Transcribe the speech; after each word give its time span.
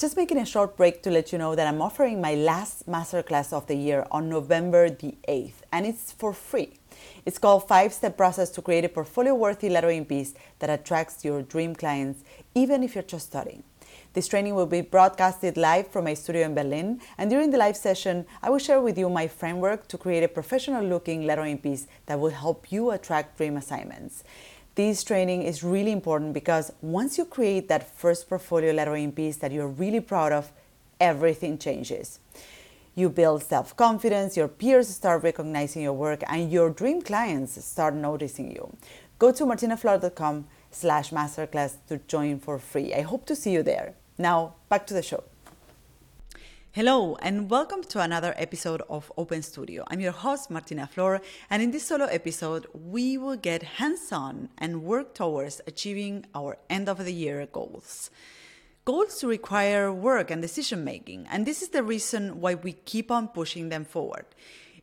Just 0.00 0.16
making 0.16 0.38
a 0.38 0.46
short 0.46 0.78
break 0.78 1.02
to 1.02 1.10
let 1.10 1.30
you 1.30 1.36
know 1.36 1.54
that 1.54 1.66
I'm 1.66 1.82
offering 1.82 2.22
my 2.22 2.34
last 2.34 2.88
masterclass 2.88 3.52
of 3.52 3.66
the 3.66 3.74
year 3.74 4.06
on 4.10 4.30
November 4.30 4.88
the 4.88 5.14
8th, 5.28 5.60
and 5.72 5.84
it's 5.84 6.10
for 6.10 6.32
free. 6.32 6.72
It's 7.26 7.36
called 7.36 7.68
Five 7.68 7.92
Step 7.92 8.16
Process 8.16 8.48
to 8.52 8.62
Create 8.62 8.86
a 8.86 8.88
Portfolio 8.88 9.34
Worthy 9.34 9.68
Lettering 9.68 10.06
Piece 10.06 10.32
that 10.60 10.70
attracts 10.70 11.22
your 11.22 11.42
dream 11.42 11.74
clients, 11.74 12.24
even 12.54 12.82
if 12.82 12.94
you're 12.94 13.04
just 13.04 13.26
starting. 13.26 13.62
This 14.14 14.26
training 14.26 14.54
will 14.54 14.64
be 14.64 14.80
broadcasted 14.80 15.58
live 15.58 15.88
from 15.88 16.04
my 16.06 16.14
studio 16.14 16.46
in 16.46 16.54
Berlin, 16.54 17.02
and 17.18 17.28
during 17.28 17.50
the 17.50 17.58
live 17.58 17.76
session, 17.76 18.24
I 18.42 18.48
will 18.48 18.58
share 18.58 18.80
with 18.80 18.96
you 18.96 19.10
my 19.10 19.28
framework 19.28 19.86
to 19.88 19.98
create 19.98 20.24
a 20.24 20.28
professional 20.28 20.82
looking 20.82 21.26
lettering 21.26 21.58
piece 21.58 21.86
that 22.06 22.18
will 22.18 22.30
help 22.30 22.72
you 22.72 22.90
attract 22.90 23.36
dream 23.36 23.58
assignments 23.58 24.24
this 24.74 25.02
training 25.04 25.42
is 25.42 25.62
really 25.62 25.92
important 25.92 26.32
because 26.32 26.72
once 26.80 27.18
you 27.18 27.24
create 27.24 27.68
that 27.68 27.96
first 27.96 28.28
portfolio 28.28 28.72
lettering 28.72 29.12
piece 29.12 29.36
that 29.38 29.52
you're 29.52 29.68
really 29.68 30.00
proud 30.00 30.32
of, 30.32 30.52
everything 31.00 31.58
changes. 31.58 32.20
You 32.94 33.08
build 33.08 33.42
self 33.42 33.76
confidence, 33.76 34.36
your 34.36 34.48
peers 34.48 34.88
start 34.88 35.22
recognizing 35.22 35.82
your 35.82 35.92
work, 35.92 36.22
and 36.26 36.50
your 36.50 36.70
dream 36.70 37.02
clients 37.02 37.62
start 37.64 37.94
noticing 37.94 38.50
you. 38.50 38.76
Go 39.18 39.32
to 39.32 39.44
martinaflor.com 39.44 40.46
slash 40.70 41.10
masterclass 41.10 41.76
to 41.88 41.98
join 42.08 42.38
for 42.38 42.58
free. 42.58 42.94
I 42.94 43.02
hope 43.02 43.26
to 43.26 43.36
see 43.36 43.52
you 43.52 43.62
there. 43.62 43.94
Now, 44.18 44.54
back 44.68 44.86
to 44.88 44.94
the 44.94 45.02
show. 45.02 45.24
Hello, 46.72 47.16
and 47.16 47.50
welcome 47.50 47.82
to 47.82 48.00
another 48.00 48.32
episode 48.36 48.80
of 48.88 49.10
Open 49.18 49.42
Studio. 49.42 49.84
I'm 49.88 49.98
your 49.98 50.12
host, 50.12 50.52
Martina 50.52 50.86
Flor, 50.86 51.20
and 51.50 51.60
in 51.60 51.72
this 51.72 51.86
solo 51.86 52.04
episode, 52.04 52.68
we 52.72 53.18
will 53.18 53.34
get 53.34 53.80
hands 53.80 54.12
on 54.12 54.50
and 54.56 54.84
work 54.84 55.12
towards 55.12 55.60
achieving 55.66 56.26
our 56.32 56.58
end 56.70 56.88
of 56.88 57.04
the 57.04 57.12
year 57.12 57.44
goals. 57.50 58.12
Goals 58.84 59.24
require 59.24 59.92
work 59.92 60.30
and 60.30 60.40
decision 60.40 60.84
making, 60.84 61.26
and 61.28 61.44
this 61.44 61.60
is 61.60 61.70
the 61.70 61.82
reason 61.82 62.40
why 62.40 62.54
we 62.54 62.74
keep 62.74 63.10
on 63.10 63.26
pushing 63.26 63.68
them 63.68 63.84
forward. 63.84 64.26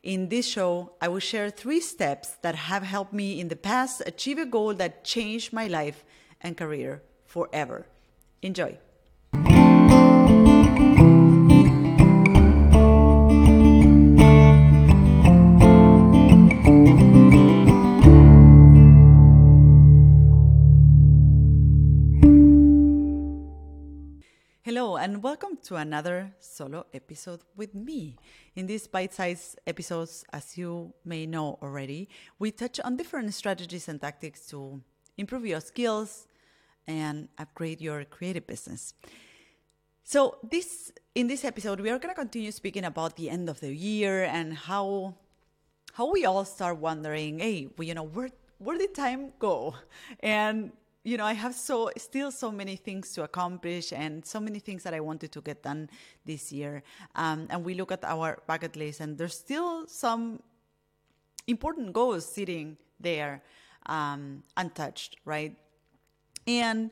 In 0.02 0.28
this 0.28 0.46
show, 0.46 0.92
I 1.00 1.08
will 1.08 1.20
share 1.20 1.48
three 1.48 1.80
steps 1.80 2.36
that 2.42 2.54
have 2.54 2.82
helped 2.82 3.14
me 3.14 3.40
in 3.40 3.48
the 3.48 3.56
past 3.56 4.02
achieve 4.04 4.36
a 4.36 4.44
goal 4.44 4.74
that 4.74 5.04
changed 5.04 5.54
my 5.54 5.68
life 5.68 6.04
and 6.42 6.54
career 6.54 7.00
forever. 7.24 7.86
Enjoy. 8.42 8.76
And 24.68 25.22
welcome 25.22 25.56
to 25.62 25.76
another 25.76 26.30
solo 26.40 26.84
episode 26.92 27.40
with 27.56 27.74
me. 27.74 28.16
In 28.54 28.66
these 28.66 28.86
bite 28.86 29.14
sized 29.14 29.58
episodes, 29.66 30.26
as 30.30 30.58
you 30.58 30.92
may 31.06 31.24
know 31.24 31.58
already, 31.62 32.10
we 32.38 32.50
touch 32.50 32.78
on 32.84 32.98
different 32.98 33.32
strategies 33.32 33.88
and 33.88 33.98
tactics 33.98 34.46
to 34.48 34.82
improve 35.16 35.46
your 35.46 35.62
skills 35.62 36.26
and 36.86 37.30
upgrade 37.38 37.80
your 37.80 38.04
creative 38.04 38.46
business. 38.46 38.92
So, 40.04 40.36
this 40.50 40.92
in 41.14 41.28
this 41.28 41.46
episode, 41.46 41.80
we 41.80 41.88
are 41.88 41.98
going 41.98 42.14
to 42.14 42.20
continue 42.20 42.52
speaking 42.52 42.84
about 42.84 43.16
the 43.16 43.30
end 43.30 43.48
of 43.48 43.60
the 43.60 43.74
year 43.74 44.24
and 44.24 44.52
how 44.52 45.14
how 45.94 46.12
we 46.12 46.26
all 46.26 46.44
start 46.44 46.76
wondering, 46.76 47.38
hey, 47.38 47.68
you 47.80 47.94
know, 47.94 48.04
where 48.04 48.28
where 48.58 48.76
did 48.76 48.94
time 48.94 49.32
go? 49.38 49.76
And 50.20 50.72
you 51.04 51.16
know, 51.16 51.24
I 51.24 51.32
have 51.32 51.54
so 51.54 51.90
still 51.96 52.30
so 52.30 52.50
many 52.50 52.76
things 52.76 53.12
to 53.14 53.22
accomplish 53.22 53.92
and 53.92 54.24
so 54.24 54.40
many 54.40 54.58
things 54.58 54.82
that 54.82 54.94
I 54.94 55.00
wanted 55.00 55.32
to 55.32 55.40
get 55.40 55.62
done 55.62 55.88
this 56.24 56.52
year. 56.52 56.82
Um, 57.14 57.46
and 57.50 57.64
we 57.64 57.74
look 57.74 57.92
at 57.92 58.04
our 58.04 58.38
bucket 58.46 58.76
list, 58.76 59.00
and 59.00 59.16
there's 59.16 59.38
still 59.38 59.86
some 59.86 60.42
important 61.46 61.92
goals 61.92 62.26
sitting 62.26 62.76
there 63.00 63.42
um, 63.86 64.42
untouched, 64.56 65.16
right? 65.24 65.56
And 66.46 66.90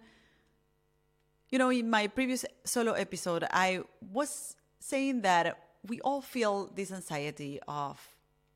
you 1.51 1.59
know, 1.59 1.71
in 1.71 1.89
my 1.89 2.07
previous 2.07 2.45
solo 2.65 2.93
episode, 2.93 3.45
I 3.51 3.81
was 4.13 4.57
saying 4.81 5.23
that 5.23 5.59
we 5.87 6.01
all 6.01 6.21
feel 6.21 6.71
this 6.75 6.91
anxiety 6.91 7.61
of 7.69 8.01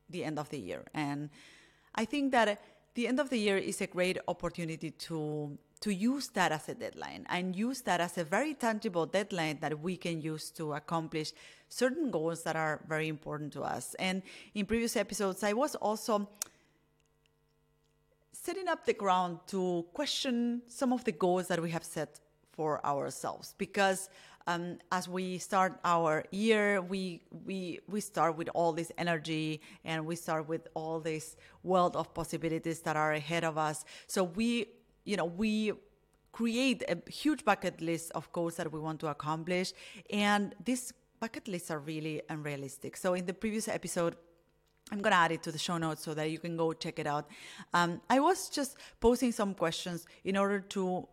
the 0.09 0.25
end 0.25 0.39
of 0.39 0.49
the 0.49 0.59
year, 0.59 0.85
and 0.95 1.31
I 1.95 2.05
think 2.05 2.33
that 2.33 2.61
the 2.95 3.07
end 3.07 3.21
of 3.21 3.31
the 3.31 3.39
year 3.39 3.57
is 3.57 3.81
a 3.81 3.87
great 3.87 4.19
opportunity 4.29 4.91
to 4.91 5.59
to 5.81 5.95
use 5.95 6.29
that 6.29 6.53
as 6.53 6.69
a 6.69 6.75
deadline 6.75 7.25
and 7.31 7.57
use 7.57 7.81
that 7.83 8.01
as 8.01 8.19
a 8.19 8.25
very 8.25 8.53
tangible 8.53 9.07
deadline 9.07 9.57
that 9.63 9.81
we 9.81 9.97
can 9.97 10.21
use 10.21 10.51
to 10.51 10.75
accomplish 10.75 11.33
certain 11.71 12.11
goals 12.11 12.43
that 12.43 12.55
are 12.55 12.81
very 12.87 13.09
important 13.09 13.51
to 13.51 13.63
us. 13.63 13.95
And 13.95 14.23
in 14.55 14.67
previous 14.67 14.95
episodes, 14.95 15.43
I 15.43 15.55
was 15.55 15.75
also 15.77 16.29
setting 18.33 18.69
up 18.69 18.85
the 18.85 18.93
ground 18.93 19.39
to 19.47 19.87
question 19.95 20.61
some 20.67 20.93
of 20.93 21.05
the 21.05 21.13
goals 21.13 21.49
that 21.49 21.63
we 21.63 21.71
have 21.71 21.85
set 21.85 22.21
for 22.53 22.85
ourselves 22.85 23.55
because 23.57 24.11
um, 24.47 24.79
as 24.91 25.09
we 25.09 25.39
start 25.39 25.79
our 25.85 26.25
year, 26.31 26.81
we 26.81 27.23
we 27.45 27.81
we 27.89 28.01
start 28.01 28.37
with 28.37 28.49
all 28.55 28.73
this 28.73 28.91
energy 28.99 29.61
and 29.85 30.07
we 30.07 30.17
start 30.17 30.49
with 30.49 30.67
all 30.75 31.01
this 31.01 31.37
world 31.63 31.97
of 31.97 32.13
possibilities 32.15 32.81
that 32.81 32.97
are 32.97 33.13
ahead 33.13 33.45
of 33.45 33.59
us. 33.59 33.85
So 34.07 34.25
we, 34.25 34.67
you 35.05 35.17
know, 35.17 35.27
we 35.27 35.73
create 36.33 36.83
a 36.89 36.97
huge 37.11 37.45
bucket 37.45 37.81
list 37.81 38.13
of 38.15 38.33
goals 38.33 38.57
that 38.57 38.73
we 38.73 38.79
want 38.81 39.01
to 39.01 39.09
accomplish, 39.09 39.73
and 40.11 40.55
these 40.65 40.93
bucket 41.21 41.47
lists 41.47 41.71
are 41.71 41.81
really 41.81 42.23
unrealistic. 42.29 42.97
So 42.97 43.15
in 43.15 43.27
the 43.27 43.35
previous 43.35 43.69
episode. 43.69 44.17
I'm 44.93 45.01
gonna 45.01 45.15
add 45.15 45.31
it 45.31 45.45
to 45.45 45.53
the 45.53 45.59
show 45.59 45.79
notes 45.79 46.03
so 46.03 46.15
that 46.15 46.33
you 46.33 46.41
can 46.41 46.57
go 46.57 46.73
check 46.73 46.99
it 46.99 47.07
out. 47.07 47.29
Um, 47.73 48.01
I 48.11 48.19
was 48.19 48.49
just 48.49 48.77
posing 48.99 49.31
some 49.31 49.55
questions 49.55 50.05
in 50.25 50.37
order 50.37 50.59
to 50.75 51.07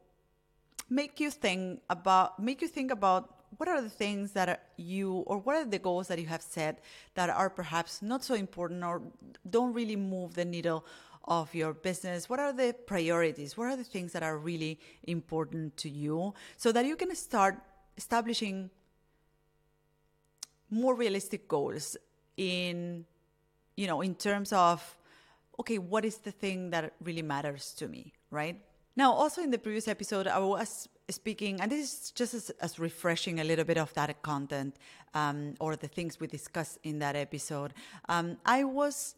make 0.90 1.20
you 1.20 1.30
think 1.30 1.81
about 1.90 2.40
make 2.40 2.62
you 2.62 2.68
think 2.68 2.92
about 2.92 3.34
what 3.58 3.70
are 3.70 3.81
the 3.81 3.90
things 3.90 4.31
that 4.34 4.70
you 4.78 5.24
or 5.28 5.38
what 5.40 5.56
are 5.56 5.66
the 5.66 5.80
goals 5.80 6.08
that 6.08 6.20
you 6.20 6.28
have 6.28 6.42
set 6.42 6.84
that 7.16 7.30
are 7.30 7.50
perhaps 7.50 8.02
not 8.02 8.24
so 8.24 8.36
important 8.36 8.84
or 8.84 9.02
don't 9.50 9.74
really 9.74 9.96
move 9.96 10.34
the 10.34 10.46
needle 10.46 10.86
of 11.25 11.53
your 11.53 11.74
business? 11.74 12.30
What 12.30 12.40
are 12.40 12.53
the 12.53 12.75
priorities? 12.86 13.58
What 13.58 13.68
are 13.68 13.75
the 13.75 13.84
things 13.84 14.14
that 14.14 14.24
are 14.24 14.38
really 14.38 14.80
important 15.03 15.78
to 15.78 15.90
you 15.90 16.34
so 16.58 16.72
that 16.72 16.86
you 16.86 16.96
can 16.96 17.14
start 17.16 17.58
establishing 17.98 18.69
more 20.69 20.96
realistic 20.96 21.48
goals 21.48 21.98
in 22.36 23.06
you 23.75 23.88
know 23.88 24.02
in 24.02 24.14
terms 24.14 24.52
of 24.54 24.98
okay 25.59 25.78
what 25.78 26.06
is 26.06 26.18
the 26.18 26.31
thing 26.31 26.69
that 26.69 26.94
really 27.02 27.22
matters 27.22 27.74
to 27.74 27.88
me 27.88 28.14
right 28.30 28.59
now, 28.97 29.13
also 29.13 29.44
in 29.44 29.52
the 29.52 29.59
previous 29.59 29.88
episode, 29.88 30.25
I 30.25 30.40
was 30.40 30.90
speaking, 31.09 31.62
and 31.62 31.72
this 31.72 31.80
is 31.80 32.12
just 32.12 32.34
as, 32.34 32.50
as 32.59 32.80
refreshing 32.80 33.40
a 33.40 33.44
little 33.44 33.63
bit 33.63 33.78
of 33.78 33.94
that 33.94 34.22
content 34.24 34.75
um, 35.13 35.53
or 35.59 35.75
the 35.75 35.88
things 35.88 36.19
we 36.19 36.25
discussed 36.25 36.80
in 36.84 36.97
that 37.00 37.16
episode. 37.16 37.75
Um, 38.09 38.38
I 38.44 38.63
was 38.63 39.13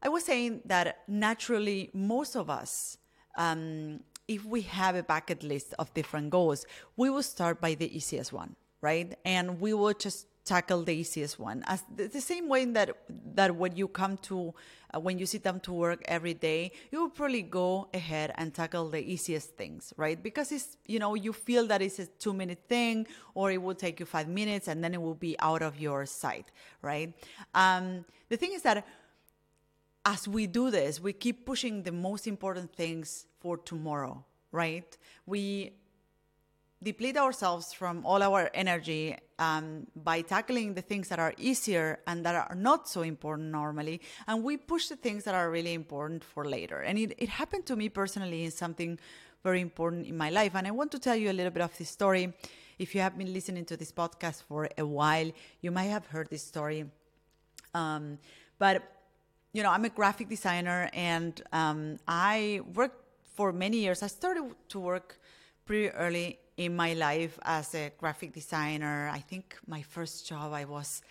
I 0.00 0.08
was 0.08 0.24
saying 0.24 0.60
that 0.66 1.02
naturally, 1.08 1.90
most 1.92 2.36
of 2.36 2.48
us, 2.48 2.98
um, 3.36 3.98
if 4.28 4.44
we 4.44 4.62
have 4.62 4.94
a 4.94 5.02
bucket 5.02 5.42
list 5.42 5.74
of 5.78 5.92
different 5.92 6.30
goals, 6.30 6.64
we 6.96 7.10
will 7.10 7.24
start 7.24 7.60
by 7.60 7.74
the 7.74 7.94
easiest 7.96 8.32
one, 8.32 8.54
right? 8.80 9.18
And 9.24 9.60
we 9.60 9.74
will 9.74 9.94
just 9.94 10.28
tackle 10.46 10.82
the 10.82 10.94
easiest 10.94 11.38
one. 11.38 11.62
As 11.66 11.82
the, 11.94 12.06
the 12.06 12.20
same 12.20 12.48
way 12.48 12.64
that 12.64 12.96
that 13.34 13.54
when 13.54 13.76
you 13.76 13.88
come 13.88 14.16
to 14.18 14.54
uh, 14.94 15.00
when 15.00 15.18
you 15.18 15.26
sit 15.26 15.42
down 15.42 15.58
to 15.60 15.72
work 15.72 16.00
every 16.06 16.32
day 16.32 16.70
you 16.92 17.00
will 17.00 17.10
probably 17.10 17.42
go 17.42 17.88
ahead 17.92 18.32
and 18.36 18.54
tackle 18.54 18.88
the 18.88 19.00
easiest 19.00 19.56
things 19.56 19.92
right? 19.96 20.22
Because 20.22 20.52
it's 20.52 20.78
you 20.86 20.98
know 20.98 21.14
you 21.14 21.32
feel 21.32 21.66
that 21.66 21.82
it's 21.82 21.98
a 21.98 22.06
two 22.06 22.32
minute 22.32 22.62
thing 22.68 23.06
or 23.34 23.50
it 23.50 23.60
will 23.60 23.74
take 23.74 23.98
you 24.00 24.06
five 24.06 24.28
minutes 24.28 24.68
and 24.68 24.82
then 24.82 24.94
it 24.94 25.02
will 25.02 25.20
be 25.28 25.36
out 25.40 25.62
of 25.62 25.78
your 25.78 26.06
sight 26.06 26.46
right? 26.80 27.12
Um, 27.54 28.04
the 28.28 28.36
thing 28.36 28.52
is 28.52 28.62
that 28.62 28.86
as 30.04 30.28
we 30.28 30.46
do 30.46 30.70
this 30.70 31.00
we 31.00 31.12
keep 31.12 31.44
pushing 31.44 31.82
the 31.82 31.92
most 31.92 32.28
important 32.28 32.72
things 32.72 33.26
for 33.40 33.56
tomorrow 33.58 34.24
right? 34.52 34.96
We 35.26 35.72
deplete 36.82 37.16
ourselves 37.16 37.72
from 37.72 38.04
all 38.04 38.22
our 38.22 38.50
energy 38.52 39.16
um, 39.38 39.86
by 39.96 40.20
tackling 40.20 40.74
the 40.74 40.82
things 40.82 41.08
that 41.08 41.18
are 41.18 41.32
easier 41.38 42.00
and 42.06 42.24
that 42.24 42.34
are 42.34 42.54
not 42.54 42.88
so 42.88 43.02
important 43.02 43.50
normally. 43.50 44.00
And 44.26 44.44
we 44.44 44.56
push 44.56 44.88
the 44.88 44.96
things 44.96 45.24
that 45.24 45.34
are 45.34 45.50
really 45.50 45.72
important 45.72 46.22
for 46.22 46.44
later. 46.44 46.80
And 46.80 46.98
it, 46.98 47.14
it 47.18 47.28
happened 47.28 47.66
to 47.66 47.76
me 47.76 47.88
personally 47.88 48.44
in 48.44 48.50
something 48.50 48.98
very 49.42 49.60
important 49.60 50.06
in 50.06 50.16
my 50.16 50.30
life. 50.30 50.52
And 50.54 50.66
I 50.66 50.70
want 50.70 50.90
to 50.92 50.98
tell 50.98 51.16
you 51.16 51.30
a 51.30 51.32
little 51.32 51.52
bit 51.52 51.62
of 51.62 51.76
this 51.78 51.88
story. 51.88 52.32
If 52.78 52.94
you 52.94 53.00
have 53.00 53.16
been 53.16 53.32
listening 53.32 53.64
to 53.66 53.76
this 53.76 53.90
podcast 53.90 54.42
for 54.42 54.68
a 54.76 54.84
while, 54.84 55.30
you 55.62 55.70
might 55.70 55.84
have 55.84 56.06
heard 56.06 56.28
this 56.28 56.42
story. 56.42 56.84
Um, 57.72 58.18
but, 58.58 58.82
you 59.54 59.62
know, 59.62 59.70
I'm 59.70 59.84
a 59.86 59.88
graphic 59.88 60.28
designer 60.28 60.90
and 60.92 61.40
um, 61.52 61.98
I 62.06 62.60
worked 62.74 63.02
for 63.34 63.52
many 63.52 63.78
years. 63.78 64.02
I 64.02 64.08
started 64.08 64.54
to 64.68 64.78
work 64.78 65.18
pretty 65.64 65.90
early 65.90 66.38
in 66.56 66.74
my 66.74 66.94
life 66.94 67.38
as 67.42 67.74
a 67.74 67.92
graphic 67.98 68.32
designer. 68.32 69.10
I 69.12 69.18
think 69.20 69.56
my 69.66 69.82
first 69.82 70.26
job 70.26 70.52
I 70.52 70.64
was 70.64 71.02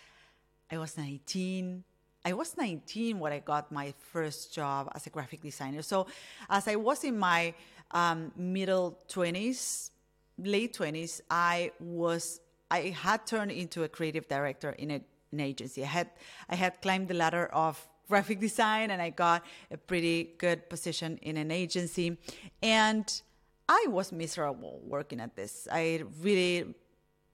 I 0.70 0.78
was 0.78 0.98
19. 0.98 1.84
I 2.24 2.32
was 2.32 2.56
19 2.56 3.20
when 3.20 3.32
I 3.32 3.38
got 3.38 3.70
my 3.70 3.94
first 4.10 4.52
job 4.52 4.90
as 4.96 5.06
a 5.06 5.10
graphic 5.10 5.42
designer. 5.42 5.82
So 5.82 6.08
as 6.50 6.66
I 6.66 6.74
was 6.74 7.04
in 7.04 7.16
my 7.16 7.54
um, 7.92 8.32
middle 8.36 8.98
20s, 9.08 9.90
late 10.38 10.76
20s, 10.76 11.20
I 11.30 11.70
was 11.78 12.40
I 12.68 12.88
had 12.88 13.26
turned 13.26 13.52
into 13.52 13.84
a 13.84 13.88
creative 13.88 14.26
director 14.26 14.70
in 14.70 14.90
a, 14.90 15.00
an 15.30 15.40
agency. 15.40 15.84
I 15.84 15.86
had 15.86 16.10
I 16.48 16.56
had 16.56 16.82
climbed 16.82 17.08
the 17.08 17.14
ladder 17.14 17.46
of 17.46 17.86
graphic 18.08 18.40
design 18.40 18.90
and 18.90 19.00
I 19.00 19.10
got 19.10 19.44
a 19.70 19.76
pretty 19.76 20.34
good 20.38 20.68
position 20.68 21.18
in 21.22 21.36
an 21.36 21.50
agency 21.50 22.16
and 22.62 23.22
I 23.68 23.86
was 23.88 24.12
miserable 24.12 24.80
working 24.84 25.20
at 25.20 25.34
this. 25.34 25.66
I 25.70 26.04
really 26.20 26.74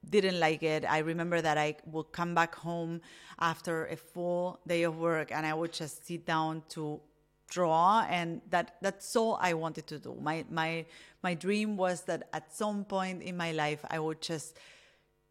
didn't 0.08 0.40
like 0.40 0.62
it. 0.62 0.84
I 0.88 0.99
remember 0.99 1.40
that 1.40 1.58
I 1.58 1.76
would 1.87 2.12
come 2.12 2.34
back 2.34 2.55
home 2.55 3.00
after 3.38 3.87
a 3.87 3.96
full 3.96 4.61
day 4.67 4.82
of 4.82 4.99
work 4.99 5.31
and 5.31 5.46
I 5.46 5.55
would 5.55 5.73
just 5.73 6.06
sit 6.06 6.26
down 6.26 6.62
to 6.70 7.00
draw 7.49 8.06
and 8.08 8.40
that 8.49 8.76
that's 8.81 9.14
all 9.14 9.38
I 9.40 9.52
wanted 9.52 9.87
to 9.88 9.99
do. 9.99 10.17
My 10.20 10.44
my 10.50 10.87
my 11.23 11.34
dream 11.34 11.76
was 11.76 12.02
that 12.02 12.29
at 12.32 12.52
some 12.52 12.84
point 12.84 13.23
in 13.23 13.37
my 13.37 13.52
life 13.52 13.84
I 13.90 13.99
would 13.99 14.20
just 14.23 14.58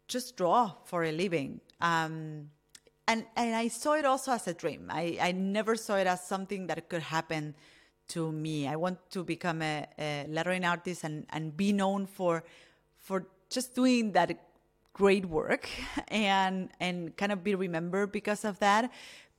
just 0.08 0.36
draw 0.36 0.72
for 0.84 1.04
a 1.04 1.12
living. 1.12 1.60
Um, 1.80 2.50
and 3.08 3.26
and 3.36 3.54
I 3.56 3.68
saw 3.68 3.94
it 3.94 4.04
also 4.04 4.32
as 4.32 4.46
a 4.46 4.54
dream. 4.54 4.86
I, 4.88 5.18
I 5.20 5.32
never 5.32 5.74
saw 5.74 5.96
it 5.96 6.06
as 6.06 6.24
something 6.24 6.68
that 6.68 6.88
could 6.88 7.02
happen 7.02 7.54
to 8.08 8.32
me. 8.32 8.68
I 8.68 8.76
want 8.76 8.98
to 9.10 9.24
become 9.24 9.62
a, 9.62 9.86
a 9.98 10.26
lettering 10.28 10.64
artist 10.64 11.04
and, 11.04 11.26
and 11.30 11.56
be 11.56 11.72
known 11.72 12.06
for 12.06 12.44
for 12.98 13.26
just 13.50 13.74
doing 13.74 14.12
that 14.12 14.30
great 14.92 15.26
work 15.26 15.68
and 16.08 16.70
and 16.80 17.16
kind 17.16 17.32
of 17.32 17.42
be 17.42 17.54
remembered 17.54 18.12
because 18.12 18.44
of 18.44 18.58
that. 18.60 18.90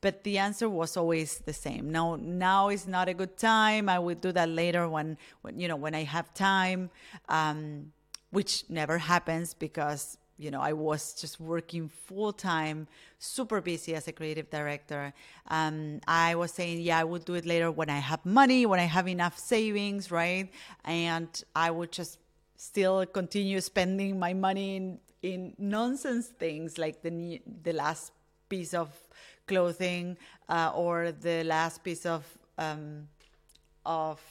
But 0.01 0.25
the 0.25 0.37
answer 0.37 0.67
was 0.69 0.97
always 0.97 1.37
the 1.39 1.53
same. 1.53 1.89
No, 1.89 2.17
now 2.17 2.67
is 2.67 2.85
not 2.87 3.07
a 3.07 3.13
good 3.13 3.37
time. 3.37 3.87
I 3.87 3.99
will 3.99 4.15
do 4.15 4.33
that 4.33 4.49
later 4.49 4.89
when, 4.89 5.17
when 5.43 5.57
you 5.57 5.69
know 5.69 5.77
when 5.77 5.95
I 5.95 6.03
have 6.03 6.33
time, 6.33 6.89
um, 7.29 7.93
which 8.29 8.65
never 8.69 8.97
happens 8.97 9.53
because 9.53 10.17
you 10.37 10.51
know, 10.51 10.61
I 10.61 10.73
was 10.73 11.13
just 11.13 11.39
working 11.39 11.89
full 11.89 12.33
time, 12.33 12.87
super 13.19 13.61
busy 13.61 13.95
as 13.95 14.07
a 14.07 14.11
creative 14.11 14.49
director. 14.49 15.13
Um, 15.47 16.01
I 16.07 16.35
was 16.35 16.51
saying, 16.51 16.81
yeah, 16.81 16.99
I 16.99 17.03
would 17.03 17.25
do 17.25 17.35
it 17.35 17.45
later 17.45 17.71
when 17.71 17.89
I 17.89 17.99
have 17.99 18.25
money, 18.25 18.65
when 18.65 18.79
I 18.79 18.85
have 18.85 19.07
enough 19.07 19.37
savings, 19.37 20.11
right? 20.11 20.51
And 20.85 21.29
I 21.55 21.71
would 21.71 21.91
just 21.91 22.17
still 22.57 23.05
continue 23.05 23.61
spending 23.61 24.17
my 24.17 24.33
money 24.33 24.75
in, 24.75 24.99
in 25.21 25.53
nonsense 25.57 26.27
things 26.27 26.77
like 26.77 27.01
the 27.01 27.41
the 27.63 27.73
last 27.73 28.11
piece 28.49 28.73
of 28.73 28.89
clothing 29.47 30.17
uh, 30.49 30.71
or 30.73 31.11
the 31.11 31.43
last 31.43 31.83
piece 31.83 32.05
of 32.05 32.25
um, 32.57 33.07
of 33.85 34.21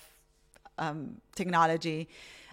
um, 0.79 1.17
technology. 1.35 2.09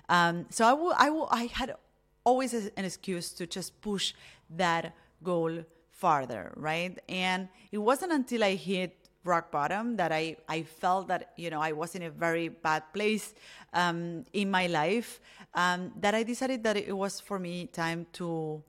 Um, 0.09 0.45
so 0.49 0.93
I 0.99 1.45
had 1.45 1.75
always 2.23 2.53
an 2.53 2.85
excuse 2.85 3.31
to 3.33 3.47
just 3.47 3.79
push 3.81 4.13
that 4.49 4.93
goal 5.23 5.63
farther, 5.91 6.53
right? 6.55 6.97
And 7.09 7.49
it 7.71 7.77
wasn't 7.77 8.11
until 8.11 8.43
I 8.43 8.55
hit 8.55 8.95
rock 9.23 9.51
bottom 9.51 9.97
that 9.97 10.11
I, 10.11 10.37
I 10.47 10.63
felt 10.63 11.07
that, 11.09 11.33
you 11.35 11.49
know, 11.49 11.61
I 11.61 11.73
was 11.73 11.95
in 11.95 12.03
a 12.03 12.09
very 12.09 12.47
bad 12.47 12.83
place 12.93 13.33
um, 13.73 14.23
in 14.33 14.49
my 14.49 14.67
life 14.67 15.19
um, 15.53 15.91
that 15.99 16.15
I 16.15 16.23
decided 16.23 16.63
that 16.63 16.77
it 16.77 16.95
was 16.95 17.19
for 17.19 17.39
me 17.39 17.67
time 17.67 18.07
to 18.13 18.63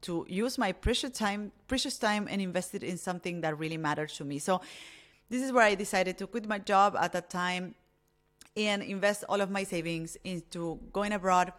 to 0.00 0.24
use 0.28 0.58
my 0.58 0.70
precious 0.70 1.10
time 1.10 1.50
precious 1.66 1.98
time 1.98 2.28
and 2.30 2.40
invest 2.40 2.72
it 2.72 2.84
in 2.84 2.96
something 2.96 3.40
that 3.40 3.58
really 3.58 3.76
mattered 3.76 4.10
to 4.10 4.24
me. 4.24 4.38
So 4.38 4.60
this 5.28 5.42
is 5.42 5.50
where 5.50 5.64
I 5.64 5.74
decided 5.74 6.16
to 6.18 6.26
quit 6.28 6.46
my 6.46 6.58
job 6.58 6.96
at 7.00 7.12
that 7.12 7.30
time 7.30 7.74
and 8.56 8.82
invest 8.82 9.24
all 9.28 9.40
of 9.40 9.50
my 9.50 9.64
savings 9.64 10.16
into 10.22 10.78
going 10.92 11.12
abroad 11.12 11.52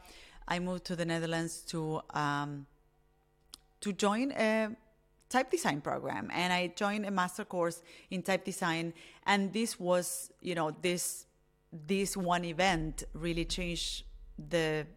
I 0.49 0.59
moved 0.59 0.83
to 0.85 0.95
the 0.95 1.05
Netherlands 1.05 1.61
to 1.67 2.01
um, 2.09 2.65
to 3.81 3.93
join 3.93 4.31
a 4.31 4.69
type 5.29 5.51
design 5.51 5.79
program, 5.79 6.29
and 6.33 6.51
I 6.51 6.73
joined 6.75 7.05
a 7.05 7.11
master 7.11 7.45
course 7.45 7.81
in 8.09 8.23
type 8.23 8.43
design. 8.43 8.93
And 9.27 9.53
this 9.53 9.79
was, 9.79 10.31
you 10.41 10.55
know, 10.55 10.75
this 10.81 11.25
this 11.71 12.17
one 12.17 12.43
event 12.43 13.03
really 13.13 13.45
changed 13.45 14.03
the 14.49 14.87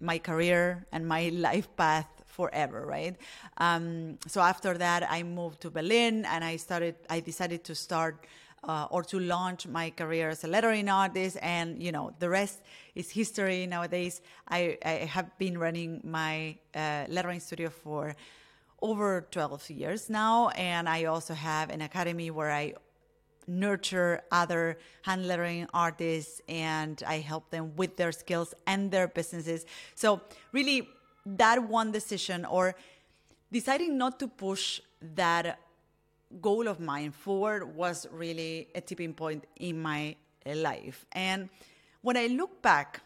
my 0.00 0.18
career 0.18 0.86
and 0.92 1.06
my 1.06 1.28
life 1.34 1.68
path 1.76 2.06
forever, 2.26 2.86
right? 2.86 3.16
Um, 3.58 4.18
so 4.28 4.40
after 4.40 4.78
that, 4.78 5.10
I 5.10 5.24
moved 5.24 5.60
to 5.62 5.70
Berlin, 5.70 6.24
and 6.24 6.44
I 6.44 6.56
started. 6.56 6.94
I 7.10 7.18
decided 7.18 7.64
to 7.64 7.74
start 7.74 8.26
uh, 8.64 8.86
or 8.90 9.02
to 9.04 9.18
launch 9.18 9.66
my 9.66 9.90
career 9.90 10.30
as 10.30 10.44
a 10.44 10.48
lettering 10.48 10.88
artist. 10.88 11.38
And, 11.42 11.82
you 11.82 11.92
know, 11.92 12.12
the 12.18 12.28
rest 12.28 12.60
is 12.94 13.10
history 13.10 13.66
nowadays. 13.66 14.20
I, 14.48 14.78
I 14.84 14.90
have 14.90 15.36
been 15.38 15.58
running 15.58 16.00
my 16.04 16.56
uh, 16.74 17.04
lettering 17.08 17.40
studio 17.40 17.70
for 17.70 18.14
over 18.82 19.26
12 19.30 19.70
years 19.70 20.10
now. 20.10 20.48
And 20.50 20.88
I 20.88 21.04
also 21.04 21.34
have 21.34 21.70
an 21.70 21.80
academy 21.80 22.30
where 22.30 22.50
I 22.50 22.74
nurture 23.46 24.22
other 24.30 24.78
hand 25.02 25.26
lettering 25.26 25.66
artists 25.74 26.40
and 26.48 27.02
I 27.06 27.18
help 27.18 27.50
them 27.50 27.74
with 27.76 27.96
their 27.96 28.12
skills 28.12 28.54
and 28.66 28.90
their 28.90 29.08
businesses. 29.08 29.66
So, 29.94 30.20
really, 30.52 30.88
that 31.26 31.62
one 31.68 31.90
decision 31.90 32.44
or 32.44 32.74
deciding 33.52 33.98
not 33.98 34.18
to 34.20 34.28
push 34.28 34.80
that 35.14 35.58
goal 36.40 36.68
of 36.68 36.80
mine 36.80 37.10
forward 37.10 37.74
was 37.74 38.06
really 38.12 38.68
a 38.74 38.80
tipping 38.80 39.14
point 39.14 39.46
in 39.56 39.80
my 39.80 40.16
life. 40.46 41.04
And 41.12 41.48
when 42.02 42.16
I 42.16 42.28
look 42.28 42.62
back, 42.62 43.00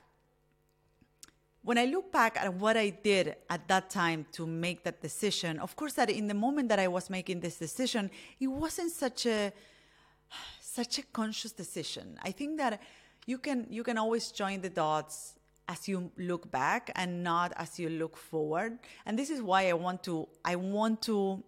when 1.63 1.79
I 1.79 1.87
look 1.87 2.13
back 2.13 2.37
at 2.37 2.53
what 2.55 2.77
I 2.77 2.91
did 2.91 3.37
at 3.49 3.67
that 3.69 3.89
time 3.89 4.27
to 4.33 4.47
make 4.47 4.85
that 4.85 5.01
decision, 5.01 5.59
of 5.59 5.75
course 5.77 5.95
that 5.95 6.11
in 6.11 6.29
the 6.29 6.35
moment 6.35 6.69
that 6.69 6.79
I 6.79 6.89
was 6.89 7.09
making 7.09 7.41
this 7.41 7.57
decision, 7.57 8.11
it 8.39 8.49
wasn't 8.49 8.93
such 8.93 9.27
a 9.27 9.53
such 10.61 10.99
a 10.99 11.03
conscious 11.03 11.53
decision. 11.53 12.19
I 12.23 12.33
think 12.33 12.59
that 12.59 12.83
you 13.27 13.39
can 13.39 13.67
you 13.71 13.83
can 13.83 13.97
always 13.97 14.31
join 14.31 14.61
the 14.61 14.71
dots 14.71 15.35
as 15.69 15.89
you 15.89 16.11
look 16.19 16.51
back 16.51 16.91
and 16.95 17.25
not 17.25 17.53
as 17.57 17.79
you 17.79 17.89
look 17.89 18.17
forward. 18.17 18.79
And 19.07 19.19
this 19.19 19.31
is 19.31 19.41
why 19.41 19.69
I 19.69 19.73
want 19.73 20.03
to 20.05 20.29
I 20.45 20.57
want 20.57 21.01
to 21.03 21.43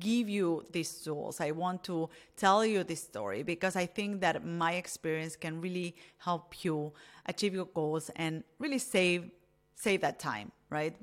give 0.00 0.28
you 0.28 0.64
these 0.70 0.92
tools. 1.02 1.40
I 1.40 1.50
want 1.50 1.84
to 1.84 2.08
tell 2.36 2.64
you 2.64 2.84
this 2.84 3.02
story 3.02 3.42
because 3.42 3.76
I 3.76 3.86
think 3.86 4.20
that 4.20 4.44
my 4.44 4.74
experience 4.74 5.36
can 5.36 5.60
really 5.60 5.96
help 6.18 6.64
you 6.64 6.92
achieve 7.26 7.54
your 7.54 7.66
goals 7.66 8.10
and 8.16 8.44
really 8.58 8.78
save 8.78 9.30
save 9.74 10.00
that 10.00 10.18
time, 10.18 10.50
right? 10.70 10.96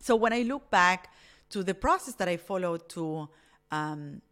So 0.00 0.14
when 0.16 0.32
I 0.32 0.42
look 0.42 0.70
back 0.70 1.12
to 1.50 1.62
the 1.62 1.74
process 1.74 2.14
that 2.14 2.28
I 2.28 2.36
followed 2.36 2.88
to 2.90 3.28
um, 3.70 4.22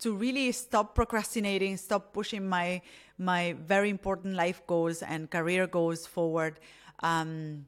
to 0.00 0.14
really 0.14 0.52
stop 0.52 0.94
procrastinating, 0.94 1.76
stop 1.76 2.12
pushing 2.12 2.48
my 2.48 2.82
my 3.18 3.54
very 3.66 3.90
important 3.90 4.34
life 4.34 4.62
goals 4.66 5.02
and 5.02 5.30
career 5.30 5.66
goals 5.66 6.06
forward. 6.06 6.60
Um, 7.00 7.66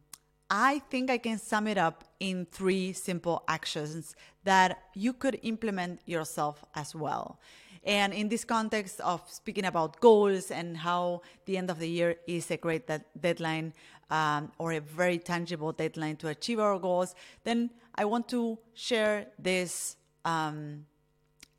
I 0.51 0.81
think 0.91 1.11
I 1.11 1.19
can 1.19 1.39
sum 1.39 1.67
it 1.67 1.79
up 1.79 2.05
in 2.21 2.47
three 2.53 2.93
simple 2.93 3.43
actions 3.49 4.15
that 4.45 4.79
you 4.95 5.13
could 5.13 5.41
implement 5.43 6.01
yourself 6.07 6.65
as 6.75 6.95
well. 6.95 7.41
And 7.85 8.13
in 8.13 8.29
this 8.29 8.45
context 8.45 9.01
of 9.01 9.23
speaking 9.29 9.65
about 9.65 10.01
goals 10.01 10.51
and 10.51 10.77
how 10.77 11.23
the 11.47 11.57
end 11.57 11.71
of 11.71 11.79
the 11.79 11.89
year 11.89 12.17
is 12.27 12.51
a 12.51 12.57
great 12.57 12.89
deadline 13.21 13.73
um, 14.11 14.51
or 14.59 14.73
a 14.73 14.81
very 14.81 15.19
tangible 15.19 15.73
deadline 15.73 16.17
to 16.17 16.29
achieve 16.29 16.59
our 16.59 16.79
goals, 16.79 17.15
then 17.45 17.71
I 17.95 18.05
want 18.05 18.29
to 18.29 18.59
share 18.75 19.29
this, 19.39 19.97
um, 20.25 20.87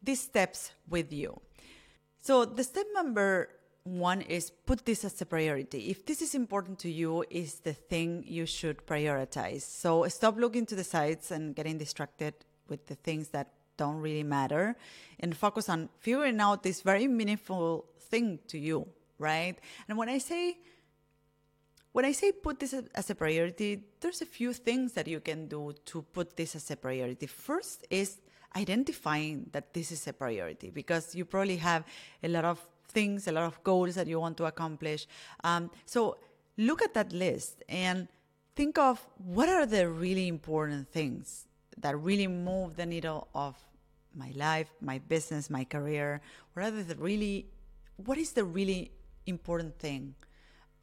these 0.03 0.21
steps 0.21 0.71
with 0.89 1.11
you. 1.13 1.39
So 2.19 2.43
the 2.43 2.63
step 2.63 2.87
number 2.93 3.49
one 3.87 4.21
is 4.21 4.49
put 4.49 4.85
this 4.85 5.05
as 5.05 5.21
a 5.21 5.25
priority. 5.25 5.89
If 5.89 6.05
this 6.05 6.21
is 6.21 6.35
important 6.35 6.79
to 6.79 6.89
you, 6.89 7.23
is 7.29 7.59
the 7.59 7.73
thing 7.73 8.23
you 8.27 8.45
should 8.45 8.85
prioritize. 8.85 9.61
So 9.61 10.07
stop 10.07 10.37
looking 10.37 10.65
to 10.67 10.75
the 10.75 10.83
sides 10.83 11.31
and 11.31 11.55
getting 11.55 11.77
distracted 11.77 12.33
with 12.67 12.85
the 12.87 12.95
things 12.95 13.29
that 13.29 13.53
don't 13.77 13.97
really 13.97 14.23
matter 14.23 14.75
and 15.19 15.35
focus 15.35 15.69
on 15.69 15.89
figuring 15.99 16.39
out 16.39 16.63
this 16.63 16.81
very 16.81 17.07
meaningful 17.07 17.85
thing 18.09 18.39
to 18.47 18.57
you, 18.57 18.87
right? 19.19 19.55
And 19.87 19.97
when 19.97 20.09
I 20.09 20.17
say 20.17 20.57
when 21.93 22.05
I 22.05 22.11
say 22.11 22.31
put 22.31 22.59
this 22.59 22.75
as 22.93 23.09
a 23.09 23.15
priority, 23.15 23.81
there's 24.01 24.21
a 24.21 24.25
few 24.25 24.53
things 24.53 24.93
that 24.93 25.07
you 25.07 25.19
can 25.19 25.47
do 25.47 25.73
to 25.85 26.03
put 26.03 26.37
this 26.37 26.55
as 26.55 26.69
a 26.69 26.75
priority. 26.75 27.25
First 27.25 27.87
is 27.89 28.19
identifying 28.55 29.49
that 29.51 29.73
this 29.73 29.91
is 29.91 30.07
a 30.07 30.13
priority 30.13 30.69
because 30.69 31.15
you 31.15 31.25
probably 31.25 31.57
have 31.57 31.85
a 32.21 32.27
lot 32.27 32.45
of 32.45 32.59
things, 32.97 33.27
a 33.27 33.31
lot 33.31 33.45
of 33.51 33.63
goals 33.63 33.93
that 33.99 34.07
you 34.11 34.19
want 34.25 34.35
to 34.41 34.45
accomplish. 34.45 35.01
Um, 35.43 35.69
so 35.85 36.17
look 36.67 36.81
at 36.81 36.93
that 36.95 37.09
list 37.13 37.63
and 37.69 38.07
think 38.55 38.79
of 38.89 38.95
what 39.37 39.49
are 39.49 39.67
the 39.67 39.83
really 40.03 40.27
important 40.27 40.83
things 40.97 41.45
that 41.83 41.93
really 42.09 42.25
move 42.27 42.75
the 42.75 42.87
needle 42.87 43.27
of 43.35 43.53
my 44.15 44.31
life, 44.35 44.69
my 44.81 44.97
business, 44.97 45.43
my 45.59 45.63
career. 45.63 46.21
What 46.53 46.65
are 46.65 46.71
the 46.71 46.95
really, 46.95 47.45
what 48.07 48.17
is 48.17 48.31
the 48.31 48.43
really 48.43 48.91
important 49.27 49.77
thing 49.77 50.15